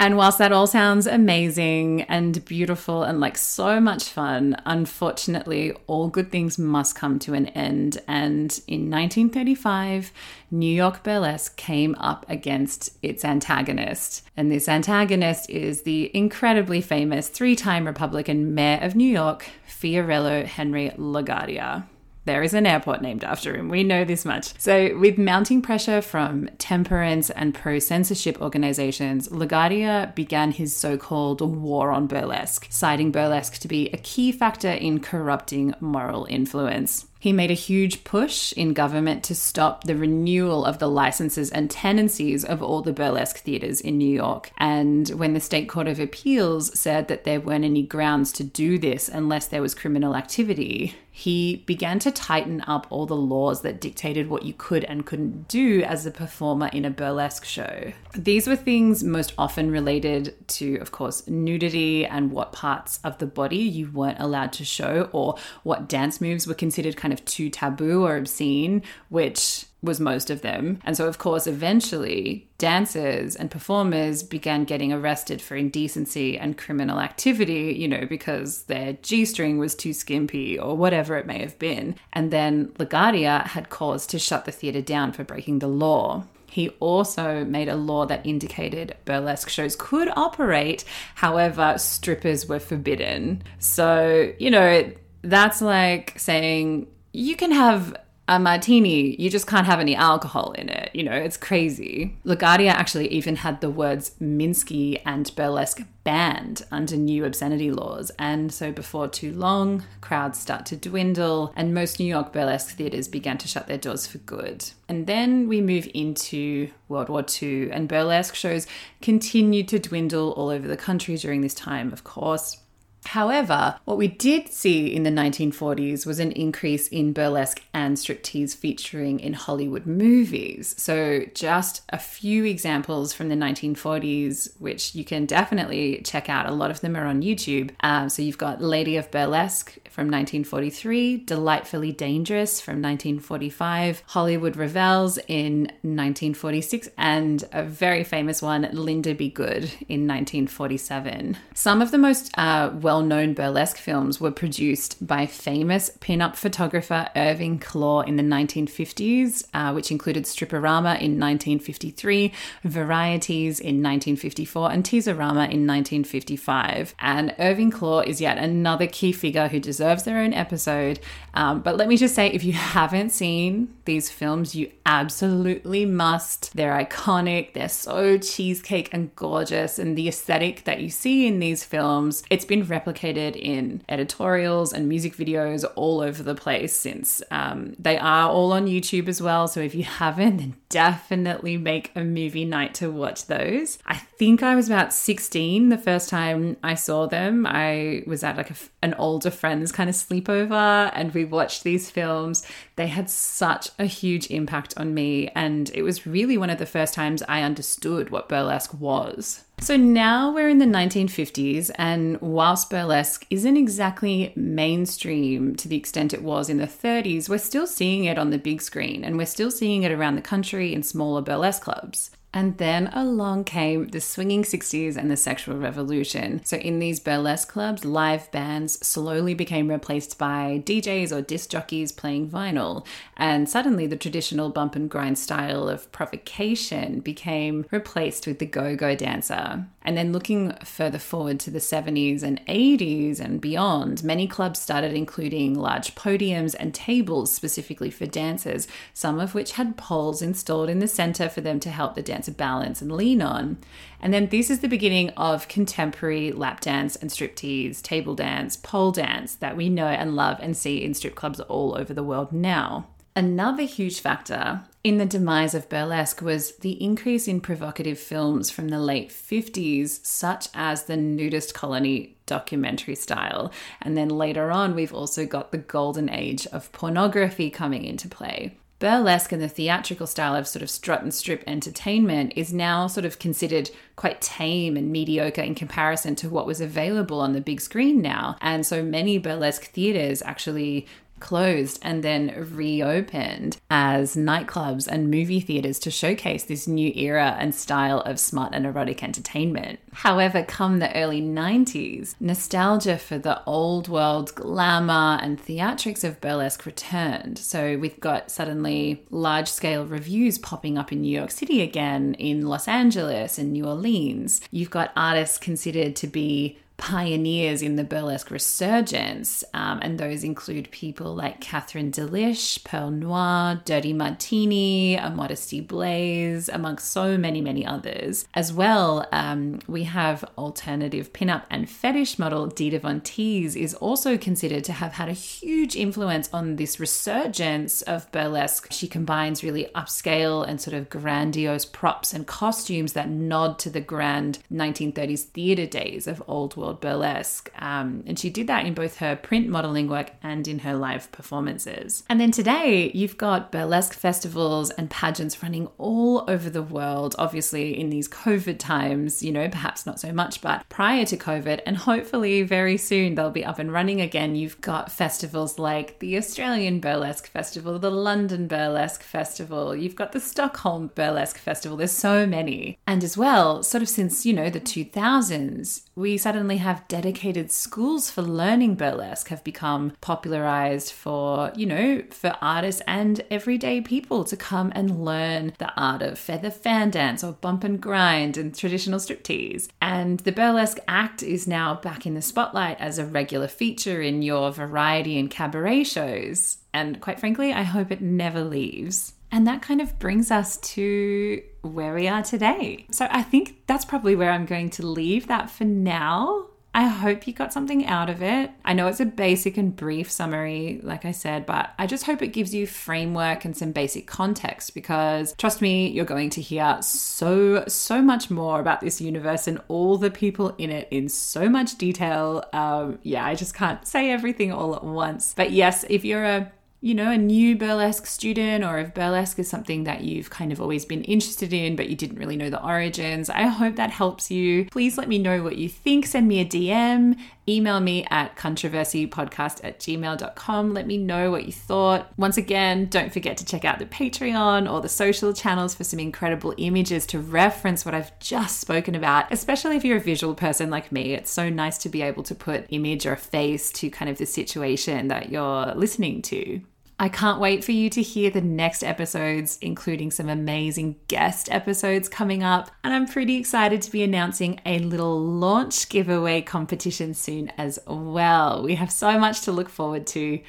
And 0.00 0.16
whilst 0.16 0.38
that 0.38 0.52
all 0.52 0.66
sounds 0.66 1.06
amazing 1.06 2.02
and 2.02 2.44
beautiful 2.44 3.04
and 3.04 3.20
like 3.20 3.38
so 3.38 3.80
much 3.80 4.04
fun, 4.04 4.56
unfortunately, 4.66 5.72
all 5.86 6.08
good 6.08 6.30
things 6.32 6.58
must 6.58 6.96
come 6.96 7.18
to 7.20 7.32
an 7.32 7.46
end. 7.48 7.98
And 8.08 8.60
in 8.66 8.90
1935, 8.90 10.12
New 10.50 10.74
York 10.74 11.02
Burlesque 11.04 11.56
came 11.56 11.94
up 11.96 12.26
against 12.28 12.90
its 13.02 13.24
antagonist. 13.24 14.26
And 14.36 14.50
this 14.50 14.68
antagonist 14.68 15.48
is 15.48 15.82
the 15.82 16.10
incredibly 16.14 16.80
famous 16.80 17.28
three 17.28 17.54
time 17.54 17.86
Republican 17.86 18.54
mayor 18.54 18.80
of 18.82 18.96
New 18.96 19.10
York, 19.10 19.46
Fiorello 19.66 20.44
Henry 20.44 20.90
LaGuardia. 20.98 21.84
There 22.24 22.42
is 22.42 22.54
an 22.54 22.66
airport 22.66 23.02
named 23.02 23.22
after 23.22 23.54
him. 23.54 23.68
We 23.68 23.84
know 23.84 24.04
this 24.04 24.24
much. 24.24 24.58
So, 24.58 24.98
with 24.98 25.18
mounting 25.18 25.60
pressure 25.60 26.00
from 26.00 26.48
temperance 26.58 27.28
and 27.30 27.54
pro 27.54 27.78
censorship 27.78 28.40
organizations, 28.40 29.28
LaGuardia 29.28 30.14
began 30.14 30.50
his 30.52 30.74
so 30.74 30.96
called 30.96 31.40
war 31.40 31.90
on 31.90 32.06
burlesque, 32.06 32.66
citing 32.70 33.12
burlesque 33.12 33.58
to 33.60 33.68
be 33.68 33.90
a 33.90 33.98
key 33.98 34.32
factor 34.32 34.70
in 34.70 35.00
corrupting 35.00 35.74
moral 35.80 36.26
influence. 36.30 37.06
He 37.24 37.32
made 37.32 37.50
a 37.50 37.54
huge 37.54 38.04
push 38.04 38.52
in 38.52 38.74
government 38.74 39.24
to 39.24 39.34
stop 39.34 39.84
the 39.84 39.96
renewal 39.96 40.62
of 40.62 40.78
the 40.78 40.90
licenses 40.90 41.50
and 41.50 41.70
tenancies 41.70 42.44
of 42.44 42.62
all 42.62 42.82
the 42.82 42.92
burlesque 42.92 43.38
theaters 43.38 43.80
in 43.80 43.96
New 43.96 44.14
York. 44.14 44.50
And 44.58 45.08
when 45.08 45.32
the 45.32 45.40
State 45.40 45.66
Court 45.66 45.88
of 45.88 45.98
Appeals 45.98 46.78
said 46.78 47.08
that 47.08 47.24
there 47.24 47.40
weren't 47.40 47.64
any 47.64 47.82
grounds 47.82 48.30
to 48.32 48.44
do 48.44 48.78
this 48.78 49.08
unless 49.08 49.46
there 49.46 49.62
was 49.62 49.74
criminal 49.74 50.14
activity, 50.14 50.96
he 51.16 51.62
began 51.64 52.00
to 52.00 52.10
tighten 52.10 52.60
up 52.66 52.88
all 52.90 53.06
the 53.06 53.14
laws 53.14 53.62
that 53.62 53.80
dictated 53.80 54.28
what 54.28 54.42
you 54.42 54.52
could 54.52 54.82
and 54.82 55.06
couldn't 55.06 55.46
do 55.46 55.80
as 55.82 56.04
a 56.04 56.10
performer 56.10 56.66
in 56.72 56.84
a 56.84 56.90
burlesque 56.90 57.44
show. 57.44 57.92
These 58.14 58.48
were 58.48 58.56
things 58.56 59.04
most 59.04 59.32
often 59.38 59.70
related 59.70 60.34
to, 60.48 60.76
of 60.78 60.90
course, 60.90 61.28
nudity 61.28 62.04
and 62.04 62.32
what 62.32 62.52
parts 62.52 62.98
of 63.04 63.18
the 63.18 63.26
body 63.26 63.58
you 63.58 63.92
weren't 63.92 64.18
allowed 64.18 64.52
to 64.54 64.64
show, 64.64 65.08
or 65.12 65.36
what 65.62 65.88
dance 65.88 66.20
moves 66.20 66.48
were 66.48 66.52
considered 66.52 66.96
kind 66.96 67.13
of 67.14 67.24
too 67.24 67.48
taboo 67.48 68.04
or 68.04 68.18
obscene, 68.18 68.82
which 69.08 69.64
was 69.82 70.00
most 70.00 70.30
of 70.30 70.42
them. 70.42 70.80
And 70.84 70.96
so, 70.96 71.06
of 71.06 71.18
course, 71.18 71.46
eventually 71.46 72.48
dancers 72.58 73.36
and 73.36 73.50
performers 73.50 74.22
began 74.22 74.64
getting 74.64 74.92
arrested 74.92 75.40
for 75.42 75.56
indecency 75.56 76.38
and 76.38 76.58
criminal 76.58 77.00
activity, 77.00 77.74
you 77.78 77.86
know, 77.86 78.06
because 78.06 78.64
their 78.64 78.94
G 79.02 79.24
string 79.24 79.58
was 79.58 79.74
too 79.74 79.92
skimpy 79.92 80.58
or 80.58 80.76
whatever 80.76 81.16
it 81.16 81.26
may 81.26 81.38
have 81.40 81.58
been. 81.58 81.96
And 82.12 82.30
then 82.30 82.68
LaGuardia 82.78 83.46
had 83.46 83.68
cause 83.70 84.06
to 84.08 84.18
shut 84.18 84.44
the 84.44 84.52
theatre 84.52 84.82
down 84.82 85.12
for 85.12 85.24
breaking 85.24 85.58
the 85.58 85.68
law. 85.68 86.24
He 86.50 86.68
also 86.78 87.44
made 87.44 87.68
a 87.68 87.74
law 87.74 88.06
that 88.06 88.24
indicated 88.24 88.96
burlesque 89.04 89.48
shows 89.48 89.74
could 89.74 90.08
operate, 90.14 90.84
however, 91.16 91.74
strippers 91.78 92.48
were 92.48 92.60
forbidden. 92.60 93.42
So, 93.58 94.32
you 94.38 94.50
know, 94.52 94.88
that's 95.22 95.60
like 95.60 96.14
saying 96.16 96.86
you 97.14 97.36
can 97.36 97.52
have 97.52 97.96
a 98.26 98.40
martini, 98.40 99.20
you 99.20 99.28
just 99.28 99.46
can't 99.46 99.66
have 99.66 99.80
any 99.80 99.94
alcohol 99.94 100.52
in 100.52 100.68
it. 100.68 100.90
You 100.94 101.02
know, 101.02 101.12
it's 101.12 101.36
crazy. 101.36 102.16
LaGuardia 102.24 102.70
actually 102.70 103.08
even 103.08 103.36
had 103.36 103.60
the 103.60 103.70
words 103.70 104.12
Minsky 104.20 105.00
and 105.04 105.30
burlesque 105.36 105.82
banned 106.04 106.62
under 106.72 106.96
new 106.96 107.24
obscenity 107.24 107.70
laws. 107.70 108.10
And 108.18 108.52
so 108.52 108.72
before 108.72 109.08
too 109.08 109.32
long, 109.32 109.84
crowds 110.00 110.40
start 110.40 110.64
to 110.66 110.76
dwindle, 110.76 111.52
and 111.54 111.74
most 111.74 112.00
New 112.00 112.06
York 112.06 112.32
burlesque 112.32 112.74
theaters 112.74 113.08
began 113.08 113.38
to 113.38 113.48
shut 113.48 113.66
their 113.66 113.78
doors 113.78 114.06
for 114.06 114.18
good. 114.18 114.64
And 114.88 115.06
then 115.06 115.46
we 115.46 115.60
move 115.60 115.86
into 115.92 116.70
World 116.88 117.10
War 117.10 117.24
II, 117.42 117.70
and 117.70 117.88
burlesque 117.88 118.34
shows 118.34 118.66
continued 119.02 119.68
to 119.68 119.78
dwindle 119.78 120.32
all 120.32 120.48
over 120.48 120.66
the 120.66 120.78
country 120.78 121.16
during 121.16 121.42
this 121.42 121.54
time, 121.54 121.92
of 121.92 122.04
course. 122.04 122.58
However, 123.06 123.76
what 123.84 123.98
we 123.98 124.08
did 124.08 124.48
see 124.48 124.94
in 124.94 125.02
the 125.02 125.10
1940s 125.10 126.06
was 126.06 126.18
an 126.18 126.32
increase 126.32 126.88
in 126.88 127.12
burlesque 127.12 127.62
and 127.72 127.96
striptease 127.96 128.56
featuring 128.56 129.20
in 129.20 129.34
Hollywood 129.34 129.86
movies. 129.86 130.74
So, 130.78 131.24
just 131.34 131.82
a 131.90 131.98
few 131.98 132.44
examples 132.44 133.12
from 133.12 133.28
the 133.28 133.34
1940s, 133.34 134.58
which 134.58 134.94
you 134.94 135.04
can 135.04 135.26
definitely 135.26 136.00
check 136.04 136.28
out. 136.28 136.48
A 136.48 136.52
lot 136.52 136.70
of 136.70 136.80
them 136.80 136.96
are 136.96 137.06
on 137.06 137.22
YouTube. 137.22 137.70
Um, 137.80 138.08
so, 138.08 138.22
you've 138.22 138.38
got 138.38 138.62
Lady 138.62 138.96
of 138.96 139.10
Burlesque 139.10 139.76
from 139.94 140.08
1943, 140.08 141.18
Delightfully 141.18 141.92
Dangerous 141.92 142.60
from 142.60 142.82
1945, 142.82 144.02
Hollywood 144.08 144.56
Revels 144.56 145.18
in 145.28 145.66
1946, 145.82 146.88
and 146.98 147.44
a 147.52 147.62
very 147.62 148.02
famous 148.02 148.42
one, 148.42 148.68
Linda 148.72 149.14
Be 149.14 149.28
Good 149.28 149.62
in 149.88 150.08
1947. 150.08 151.38
Some 151.54 151.80
of 151.80 151.92
the 151.92 151.98
most 151.98 152.36
uh, 152.36 152.72
well 152.74 153.02
known 153.02 153.34
burlesque 153.34 153.76
films 153.76 154.20
were 154.20 154.32
produced 154.32 155.06
by 155.06 155.26
famous 155.26 155.90
pin-up 156.00 156.34
photographer 156.34 157.08
Irving 157.14 157.60
Klaw 157.60 158.00
in 158.00 158.16
the 158.16 158.24
1950s, 158.24 159.44
uh, 159.54 159.72
which 159.72 159.92
included 159.92 160.24
Stripperama 160.24 160.98
in 160.98 161.20
1953, 161.20 162.32
Varietease 162.64 163.60
in 163.60 163.80
1954, 163.80 164.72
and 164.72 164.82
Teaserama 164.82 165.44
in 165.44 165.68
1955. 165.68 166.96
And 166.98 167.32
Irving 167.38 167.70
Klaw 167.70 168.00
is 168.00 168.20
yet 168.20 168.38
another 168.38 168.88
key 168.88 169.12
figure 169.12 169.46
who 169.46 169.60
deserves 169.60 169.83
their 170.04 170.18
own 170.18 170.32
episode. 170.32 171.00
Um, 171.34 171.60
but 171.60 171.76
let 171.76 171.88
me 171.88 171.96
just 171.96 172.14
say 172.14 172.28
if 172.28 172.44
you 172.44 172.52
haven't 172.76 173.10
seen 173.10 173.74
these 173.84 174.10
films, 174.10 174.54
you 174.54 174.70
absolutely 174.86 175.84
must. 175.84 176.54
They're 176.56 176.72
iconic, 176.72 177.52
they're 177.52 177.68
so 177.68 178.18
cheesecake 178.18 178.88
and 178.92 179.14
gorgeous, 179.16 179.78
and 179.78 179.96
the 179.96 180.08
aesthetic 180.08 180.64
that 180.64 180.80
you 180.80 180.90
see 180.90 181.26
in 181.26 181.38
these 181.38 181.64
films, 181.64 182.22
it's 182.30 182.44
been 182.44 182.64
replicated 182.64 182.94
replicated 182.94 183.36
in 183.36 183.82
editorials 183.88 184.72
and 184.72 184.88
music 184.88 185.16
videos 185.16 185.64
all 185.76 186.00
over 186.00 186.22
the 186.22 186.34
place 186.34 186.74
since 186.74 187.22
um, 187.30 187.74
they 187.78 187.98
are 187.98 188.28
all 188.28 188.52
on 188.52 188.66
YouTube 188.66 189.08
as 189.08 189.20
well. 189.20 189.48
So 189.48 189.60
if 189.60 189.74
you 189.74 189.84
haven't, 189.84 190.38
then 190.38 190.56
definitely 190.68 191.56
make 191.56 191.92
a 191.94 192.02
movie 192.02 192.44
night 192.44 192.74
to 192.74 192.90
watch 192.90 193.26
those. 193.26 193.78
I 193.86 193.96
think 193.96 194.42
I 194.42 194.54
was 194.54 194.66
about 194.66 194.92
16 194.92 195.68
the 195.68 195.78
first 195.78 196.08
time 196.08 196.56
I 196.62 196.74
saw 196.74 197.06
them. 197.06 197.46
I 197.46 198.02
was 198.06 198.24
at 198.24 198.36
like 198.36 198.50
a, 198.50 198.54
an 198.82 198.94
older 198.94 199.30
friend's 199.30 199.72
kind 199.74 199.90
of 199.90 199.96
sleepover 199.96 200.90
and 200.94 201.12
we 201.12 201.26
watched 201.26 201.64
these 201.64 201.90
films. 201.90 202.46
They 202.76 202.86
had 202.86 203.10
such 203.10 203.68
a 203.78 203.84
huge 203.84 204.30
impact 204.30 204.72
on 204.78 204.94
me, 204.94 205.28
and 205.34 205.70
it 205.74 205.82
was 205.82 206.06
really 206.06 206.38
one 206.38 206.50
of 206.50 206.58
the 206.58 206.66
first 206.66 206.94
times 206.94 207.22
I 207.28 207.42
understood 207.42 208.10
what 208.10 208.28
burlesque 208.28 208.72
was. 208.80 209.44
So 209.60 209.76
now 209.76 210.34
we're 210.34 210.48
in 210.48 210.58
the 210.58 210.66
1950s, 210.66 211.70
and 211.76 212.20
whilst 212.20 212.70
burlesque 212.70 213.26
isn't 213.30 213.56
exactly 213.56 214.32
mainstream 214.34 215.54
to 215.56 215.68
the 215.68 215.76
extent 215.76 216.12
it 216.12 216.22
was 216.22 216.48
in 216.48 216.58
the 216.58 216.66
30s, 216.66 217.28
we're 217.28 217.38
still 217.38 217.66
seeing 217.66 218.04
it 218.04 218.18
on 218.18 218.30
the 218.30 218.38
big 218.38 218.60
screen 218.60 219.04
and 219.04 219.16
we're 219.16 219.26
still 219.26 219.50
seeing 219.50 219.82
it 219.82 219.92
around 219.92 220.16
the 220.16 220.22
country 220.22 220.74
in 220.74 220.82
smaller 220.82 221.22
burlesque 221.22 221.62
clubs. 221.62 222.10
And 222.34 222.58
then 222.58 222.88
along 222.88 223.44
came 223.44 223.86
the 223.86 224.00
swinging 224.00 224.42
60s 224.42 224.96
and 224.96 225.08
the 225.08 225.16
sexual 225.16 225.56
revolution. 225.56 226.44
So, 226.44 226.56
in 226.56 226.80
these 226.80 226.98
burlesque 226.98 227.48
clubs, 227.48 227.84
live 227.84 228.28
bands 228.32 228.84
slowly 228.84 229.34
became 229.34 229.68
replaced 229.68 230.18
by 230.18 230.60
DJs 230.66 231.16
or 231.16 231.22
disc 231.22 231.48
jockeys 231.48 231.92
playing 231.92 232.30
vinyl. 232.30 232.84
And 233.16 233.48
suddenly, 233.48 233.86
the 233.86 233.96
traditional 233.96 234.48
bump 234.48 234.74
and 234.74 234.90
grind 234.90 235.16
style 235.16 235.68
of 235.68 235.90
provocation 235.92 236.98
became 236.98 237.66
replaced 237.70 238.26
with 238.26 238.40
the 238.40 238.46
go 238.46 238.74
go 238.74 238.96
dancer. 238.96 239.66
And 239.82 239.96
then, 239.96 240.12
looking 240.12 240.54
further 240.64 240.98
forward 240.98 241.38
to 241.40 241.52
the 241.52 241.60
70s 241.60 242.24
and 242.24 242.44
80s 242.46 243.20
and 243.20 243.40
beyond, 243.40 244.02
many 244.02 244.26
clubs 244.26 244.58
started 244.58 244.92
including 244.92 245.54
large 245.54 245.94
podiums 245.94 246.56
and 246.58 246.74
tables 246.74 247.32
specifically 247.32 247.90
for 247.90 248.06
dancers, 248.06 248.66
some 248.92 249.20
of 249.20 249.36
which 249.36 249.52
had 249.52 249.76
poles 249.76 250.20
installed 250.20 250.68
in 250.68 250.80
the 250.80 250.88
center 250.88 251.28
for 251.28 251.40
them 251.40 251.60
to 251.60 251.70
help 251.70 251.94
the 251.94 252.02
dancers 252.02 252.23
to 252.24 252.30
balance 252.30 252.82
and 252.82 252.92
lean 252.92 253.22
on. 253.22 253.58
And 254.00 254.12
then 254.12 254.28
this 254.28 254.50
is 254.50 254.60
the 254.60 254.68
beginning 254.68 255.10
of 255.10 255.48
contemporary 255.48 256.32
lap 256.32 256.60
dance 256.60 256.96
and 256.96 257.10
striptease, 257.10 257.80
table 257.80 258.14
dance, 258.14 258.56
pole 258.56 258.92
dance 258.92 259.34
that 259.36 259.56
we 259.56 259.68
know 259.68 259.86
and 259.86 260.16
love 260.16 260.38
and 260.40 260.56
see 260.56 260.84
in 260.84 260.94
strip 260.94 261.14
clubs 261.14 261.40
all 261.40 261.76
over 261.76 261.94
the 261.94 262.02
world 262.02 262.32
now. 262.32 262.88
Another 263.16 263.62
huge 263.62 264.00
factor 264.00 264.62
in 264.82 264.98
the 264.98 265.06
demise 265.06 265.54
of 265.54 265.68
burlesque 265.68 266.20
was 266.20 266.56
the 266.56 266.82
increase 266.82 267.28
in 267.28 267.40
provocative 267.40 267.98
films 267.98 268.50
from 268.50 268.68
the 268.68 268.80
late 268.80 269.10
50s, 269.10 270.04
such 270.04 270.48
as 270.52 270.84
the 270.84 270.96
Nudist 270.96 271.54
Colony 271.54 272.16
documentary 272.26 272.96
style. 272.96 273.52
And 273.80 273.96
then 273.96 274.08
later 274.08 274.50
on, 274.50 274.74
we've 274.74 274.92
also 274.92 275.26
got 275.26 275.52
the 275.52 275.58
golden 275.58 276.10
age 276.10 276.48
of 276.48 276.72
pornography 276.72 277.50
coming 277.50 277.84
into 277.84 278.08
play 278.08 278.58
burlesque 278.84 279.32
and 279.32 279.40
the 279.40 279.48
theatrical 279.48 280.06
style 280.06 280.36
of 280.36 280.46
sort 280.46 280.62
of 280.62 280.68
strut 280.68 281.00
and 281.00 281.14
strip 281.14 281.42
entertainment 281.46 282.34
is 282.36 282.52
now 282.52 282.86
sort 282.86 283.06
of 283.06 283.18
considered 283.18 283.70
quite 283.96 284.20
tame 284.20 284.76
and 284.76 284.92
mediocre 284.92 285.40
in 285.40 285.54
comparison 285.54 286.14
to 286.14 286.28
what 286.28 286.46
was 286.46 286.60
available 286.60 287.18
on 287.18 287.32
the 287.32 287.40
big 287.40 287.62
screen 287.62 288.02
now. 288.02 288.36
And 288.42 288.66
so 288.66 288.82
many 288.82 289.16
burlesque 289.16 289.70
theaters 289.70 290.20
actually 290.20 290.86
closed 291.24 291.78
and 291.80 292.04
then 292.04 292.46
reopened 292.54 293.56
as 293.70 294.14
nightclubs 294.14 294.86
and 294.86 295.10
movie 295.10 295.40
theaters 295.40 295.78
to 295.78 295.90
showcase 295.90 296.44
this 296.44 296.68
new 296.68 296.92
era 296.94 297.34
and 297.38 297.54
style 297.54 298.00
of 298.00 298.20
smart 298.20 298.54
and 298.54 298.66
erotic 298.66 299.02
entertainment. 299.02 299.78
However, 299.94 300.42
come 300.42 300.80
the 300.80 300.94
early 300.94 301.22
90s, 301.22 302.14
nostalgia 302.20 302.98
for 302.98 303.16
the 303.16 303.42
old 303.46 303.88
world 303.88 304.34
glamour 304.34 305.18
and 305.22 305.42
theatrics 305.42 306.04
of 306.04 306.20
burlesque 306.20 306.66
returned. 306.66 307.38
So 307.38 307.78
we've 307.78 308.00
got 308.00 308.30
suddenly 308.30 309.02
large 309.10 309.48
scale 309.48 309.86
revues 309.86 310.36
popping 310.36 310.76
up 310.76 310.92
in 310.92 311.00
New 311.00 311.16
York 311.16 311.30
City 311.30 311.62
again, 311.62 312.12
in 312.18 312.46
Los 312.46 312.68
Angeles 312.68 313.38
and 313.38 313.54
New 313.54 313.64
Orleans. 313.64 314.42
You've 314.50 314.70
got 314.70 314.92
artists 314.94 315.38
considered 315.38 315.96
to 315.96 316.06
be 316.06 316.58
pioneers 316.76 317.62
in 317.62 317.76
the 317.76 317.84
burlesque 317.84 318.30
resurgence, 318.30 319.44
um, 319.54 319.78
and 319.82 319.98
those 319.98 320.24
include 320.24 320.70
people 320.70 321.14
like 321.14 321.40
Catherine 321.40 321.90
D'Lish, 321.90 322.62
Perle 322.64 322.90
Noire, 322.90 323.62
Dirty 323.64 323.92
Martini, 323.92 324.96
Immodesty 324.96 325.60
Blaize, 325.60 326.48
amongst 326.48 326.90
so 326.90 327.16
many, 327.16 327.40
many 327.40 327.64
others. 327.64 328.26
As 328.34 328.52
well, 328.52 329.06
um, 329.12 329.60
we 329.68 329.84
have 329.84 330.24
alternative 330.36 331.12
pinup 331.12 331.44
and 331.48 331.70
fetish 331.70 332.18
model 332.18 332.46
Dita 332.46 332.80
Von 332.80 333.00
Teese 333.00 333.56
is 333.56 333.74
also 333.74 334.18
considered 334.18 334.64
to 334.64 334.72
have 334.72 334.94
had 334.94 335.08
a 335.08 335.12
huge 335.12 335.76
influence 335.76 336.28
on 336.32 336.56
this 336.56 336.80
resurgence 336.80 337.82
of 337.82 338.10
burlesque. 338.10 338.68
She 338.70 338.88
combines 338.88 339.44
really 339.44 339.68
upscale 339.74 340.46
and 340.46 340.60
sort 340.60 340.74
of 340.74 340.90
grandiose 340.90 341.64
props 341.64 342.12
and 342.12 342.26
costumes 342.26 342.94
that 342.94 343.08
nod 343.08 343.58
to 343.60 343.70
the 343.70 343.80
grand 343.80 344.40
1930s 344.52 345.22
theatre 345.22 345.66
days 345.66 346.06
of 346.06 346.22
old 346.26 346.56
world 346.56 346.73
burlesque. 346.74 347.50
Um, 347.58 348.04
and 348.06 348.18
she 348.18 348.30
did 348.30 348.46
that 348.46 348.66
in 348.66 348.74
both 348.74 348.98
her 348.98 349.16
print 349.16 349.48
modeling 349.48 349.88
work 349.88 350.12
and 350.22 350.46
in 350.46 350.60
her 350.60 350.74
live 350.74 351.10
performances. 351.12 352.04
And 352.08 352.20
then 352.20 352.30
today, 352.30 352.90
you've 352.94 353.16
got 353.16 353.52
burlesque 353.52 353.94
festivals 353.94 354.70
and 354.70 354.90
pageants 354.90 355.42
running 355.42 355.68
all 355.78 356.24
over 356.28 356.50
the 356.50 356.62
world, 356.62 357.14
obviously 357.18 357.78
in 357.78 357.90
these 357.90 358.08
COVID 358.08 358.58
times, 358.58 359.22
you 359.22 359.32
know, 359.32 359.48
perhaps 359.48 359.86
not 359.86 360.00
so 360.00 360.12
much, 360.12 360.40
but 360.40 360.68
prior 360.68 361.04
to 361.06 361.16
COVID, 361.16 361.60
and 361.66 361.76
hopefully 361.76 362.42
very 362.42 362.76
soon 362.76 363.14
they'll 363.14 363.30
be 363.30 363.44
up 363.44 363.58
and 363.58 363.72
running 363.72 364.00
again. 364.00 364.36
You've 364.36 364.60
got 364.60 364.92
festivals 364.92 365.58
like 365.58 365.98
the 365.98 366.16
Australian 366.16 366.80
Burlesque 366.80 367.28
Festival, 367.28 367.78
the 367.78 367.90
London 367.90 368.46
Burlesque 368.46 369.02
Festival, 369.02 369.74
you've 369.74 369.96
got 369.96 370.12
the 370.12 370.20
Stockholm 370.20 370.90
Burlesque 370.94 371.38
Festival. 371.38 371.76
There's 371.76 371.92
so 371.92 372.26
many. 372.26 372.78
And 372.86 373.04
as 373.04 373.16
well, 373.16 373.62
sort 373.62 373.82
of 373.82 373.88
since, 373.88 374.26
you 374.26 374.32
know, 374.32 374.50
the 374.50 374.60
2000s, 374.60 375.82
we 375.94 376.18
suddenly 376.54 376.72
have 376.72 376.86
dedicated 376.88 377.50
schools 377.50 378.10
for 378.10 378.22
learning 378.22 378.76
burlesque 378.76 379.28
have 379.28 379.42
become 379.42 379.92
popularized 380.00 380.92
for, 380.92 381.50
you 381.56 381.66
know, 381.66 382.02
for 382.10 382.36
artists 382.40 382.82
and 382.86 383.20
everyday 383.30 383.80
people 383.80 384.24
to 384.24 384.36
come 384.36 384.70
and 384.74 385.04
learn 385.04 385.52
the 385.58 385.72
art 385.76 386.02
of 386.02 386.18
feather 386.18 386.50
fan 386.50 386.90
dance 386.90 387.24
or 387.24 387.32
bump 387.32 387.64
and 387.64 387.80
grind 387.80 388.36
and 388.36 388.54
traditional 388.54 389.00
striptease. 389.00 389.68
And 389.80 390.20
the 390.20 390.32
burlesque 390.32 390.78
act 390.86 391.22
is 391.22 391.48
now 391.48 391.74
back 391.74 392.06
in 392.06 392.14
the 392.14 392.22
spotlight 392.22 392.80
as 392.80 392.98
a 392.98 393.06
regular 393.06 393.48
feature 393.48 394.00
in 394.00 394.22
your 394.22 394.52
variety 394.52 395.18
and 395.18 395.30
cabaret 395.30 395.84
shows. 395.84 396.58
And 396.72 397.00
quite 397.00 397.18
frankly, 397.18 397.52
I 397.52 397.62
hope 397.62 397.90
it 397.90 398.00
never 398.00 398.44
leaves. 398.44 399.13
And 399.34 399.48
that 399.48 399.62
kind 399.62 399.80
of 399.80 399.98
brings 399.98 400.30
us 400.30 400.58
to 400.58 401.42
where 401.62 401.92
we 401.92 402.06
are 402.06 402.22
today. 402.22 402.86
So 402.92 403.08
I 403.10 403.24
think 403.24 403.64
that's 403.66 403.84
probably 403.84 404.14
where 404.14 404.30
I'm 404.30 404.46
going 404.46 404.70
to 404.70 404.86
leave 404.86 405.26
that 405.26 405.50
for 405.50 405.64
now. 405.64 406.46
I 406.72 406.86
hope 406.86 407.26
you 407.26 407.32
got 407.32 407.52
something 407.52 407.84
out 407.84 408.08
of 408.08 408.22
it. 408.22 408.52
I 408.64 408.74
know 408.74 408.86
it's 408.86 409.00
a 409.00 409.04
basic 409.04 409.56
and 409.56 409.74
brief 409.74 410.08
summary, 410.08 410.78
like 410.84 411.04
I 411.04 411.10
said, 411.10 411.46
but 411.46 411.74
I 411.80 411.88
just 411.88 412.06
hope 412.06 412.22
it 412.22 412.28
gives 412.28 412.54
you 412.54 412.68
framework 412.68 413.44
and 413.44 413.56
some 413.56 413.72
basic 413.72 414.06
context 414.06 414.72
because 414.72 415.34
trust 415.36 415.60
me, 415.60 415.88
you're 415.88 416.04
going 416.04 416.30
to 416.30 416.40
hear 416.40 416.78
so, 416.80 417.64
so 417.66 418.00
much 418.00 418.30
more 418.30 418.60
about 418.60 418.82
this 418.82 419.00
universe 419.00 419.48
and 419.48 419.60
all 419.66 419.98
the 419.98 420.12
people 420.12 420.54
in 420.58 420.70
it 420.70 420.86
in 420.92 421.08
so 421.08 421.48
much 421.48 421.76
detail. 421.76 422.44
Um, 422.52 423.00
yeah, 423.02 423.26
I 423.26 423.34
just 423.34 423.54
can't 423.54 423.84
say 423.84 424.12
everything 424.12 424.52
all 424.52 424.76
at 424.76 424.84
once. 424.84 425.34
But 425.36 425.50
yes, 425.50 425.84
if 425.88 426.04
you're 426.04 426.24
a 426.24 426.52
you 426.84 426.94
know, 426.94 427.10
a 427.10 427.16
new 427.16 427.56
burlesque 427.56 428.04
student 428.04 428.62
or 428.62 428.78
if 428.78 428.92
burlesque 428.92 429.38
is 429.38 429.48
something 429.48 429.84
that 429.84 430.02
you've 430.02 430.28
kind 430.28 430.52
of 430.52 430.60
always 430.60 430.84
been 430.84 431.02
interested 431.04 431.50
in, 431.50 431.76
but 431.76 431.88
you 431.88 431.96
didn't 431.96 432.18
really 432.18 432.36
know 432.36 432.50
the 432.50 432.62
origins, 432.62 433.30
I 433.30 433.44
hope 433.44 433.76
that 433.76 433.88
helps 433.88 434.30
you. 434.30 434.66
Please 434.66 434.98
let 434.98 435.08
me 435.08 435.18
know 435.18 435.42
what 435.42 435.56
you 435.56 435.66
think. 435.66 436.04
Send 436.04 436.28
me 436.28 436.40
a 436.40 436.44
DM, 436.44 437.18
email 437.48 437.80
me 437.80 438.04
at 438.10 438.36
controversypodcast 438.36 439.64
at 439.64 439.78
gmail.com. 439.78 440.74
Let 440.74 440.86
me 440.86 440.98
know 440.98 441.30
what 441.30 441.46
you 441.46 441.52
thought. 441.52 442.12
Once 442.18 442.36
again, 442.36 442.84
don't 442.90 443.14
forget 443.14 443.38
to 443.38 443.46
check 443.46 443.64
out 443.64 443.78
the 443.78 443.86
Patreon 443.86 444.70
or 444.70 444.82
the 444.82 444.88
social 444.90 445.32
channels 445.32 445.74
for 445.74 445.84
some 445.84 445.98
incredible 445.98 446.52
images 446.58 447.06
to 447.06 447.18
reference 447.18 447.86
what 447.86 447.94
I've 447.94 448.18
just 448.18 448.60
spoken 448.60 448.94
about, 448.94 449.32
especially 449.32 449.76
if 449.76 449.86
you're 449.86 449.96
a 449.96 450.00
visual 450.00 450.34
person 450.34 450.68
like 450.68 450.92
me. 450.92 451.14
It's 451.14 451.30
so 451.30 451.48
nice 451.48 451.78
to 451.78 451.88
be 451.88 452.02
able 452.02 452.24
to 452.24 452.34
put 452.34 452.66
image 452.68 453.06
or 453.06 453.16
face 453.16 453.72
to 453.72 453.88
kind 453.88 454.10
of 454.10 454.18
the 454.18 454.26
situation 454.26 455.08
that 455.08 455.30
you're 455.30 455.72
listening 455.74 456.20
to. 456.20 456.60
I 456.98 457.08
can't 457.08 457.40
wait 457.40 457.64
for 457.64 457.72
you 457.72 457.90
to 457.90 458.02
hear 458.02 458.30
the 458.30 458.40
next 458.40 458.84
episodes, 458.84 459.58
including 459.60 460.12
some 460.12 460.28
amazing 460.28 460.96
guest 461.08 461.48
episodes 461.50 462.08
coming 462.08 462.44
up. 462.44 462.70
And 462.84 462.94
I'm 462.94 463.06
pretty 463.06 463.36
excited 463.36 463.82
to 463.82 463.90
be 463.90 464.04
announcing 464.04 464.60
a 464.64 464.78
little 464.78 465.20
launch 465.20 465.88
giveaway 465.88 466.40
competition 466.42 467.12
soon 467.12 467.50
as 467.58 467.80
well. 467.86 468.62
We 468.62 468.76
have 468.76 468.92
so 468.92 469.18
much 469.18 469.40
to 469.42 469.52
look 469.52 469.68
forward 469.68 470.06
to. 470.08 470.40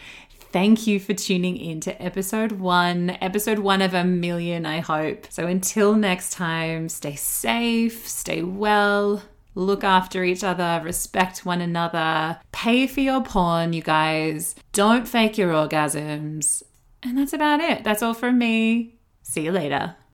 Thank 0.52 0.88
you 0.88 1.00
for 1.00 1.14
tuning 1.14 1.58
in 1.58 1.82
to 1.82 2.02
episode 2.02 2.54
one, 2.54 3.18
episode 3.22 3.60
one 3.60 3.82
of 3.82 3.94
a 3.94 4.06
million, 4.06 4.66
I 4.66 4.80
hope. 4.80 5.28
So 5.30 5.48
until 5.48 5.96
next 5.96 6.32
time, 6.32 6.90
stay 6.90 7.16
safe, 7.16 8.08
stay 8.08 8.44
well, 8.44 9.24
look 9.56 9.84
after 9.84 10.24
each 10.24 10.44
other, 10.44 10.82
respect 10.84 11.46
one 11.46 11.62
another, 11.62 12.40
pay 12.52 12.86
for 12.86 13.00
your 13.00 13.24
porn, 13.24 13.74
you 13.74 13.82
guys. 13.82 14.56
Don't 14.74 15.08
fake 15.08 15.38
your 15.38 15.52
orgasms. 15.52 16.62
And 17.02 17.18
that's 17.18 17.34
about 17.34 17.62
it. 17.62 17.84
That's 17.84 18.04
all 18.04 18.14
from 18.14 18.38
me. 18.38 18.96
See 19.24 19.42
you 19.42 19.52
later. 19.52 19.96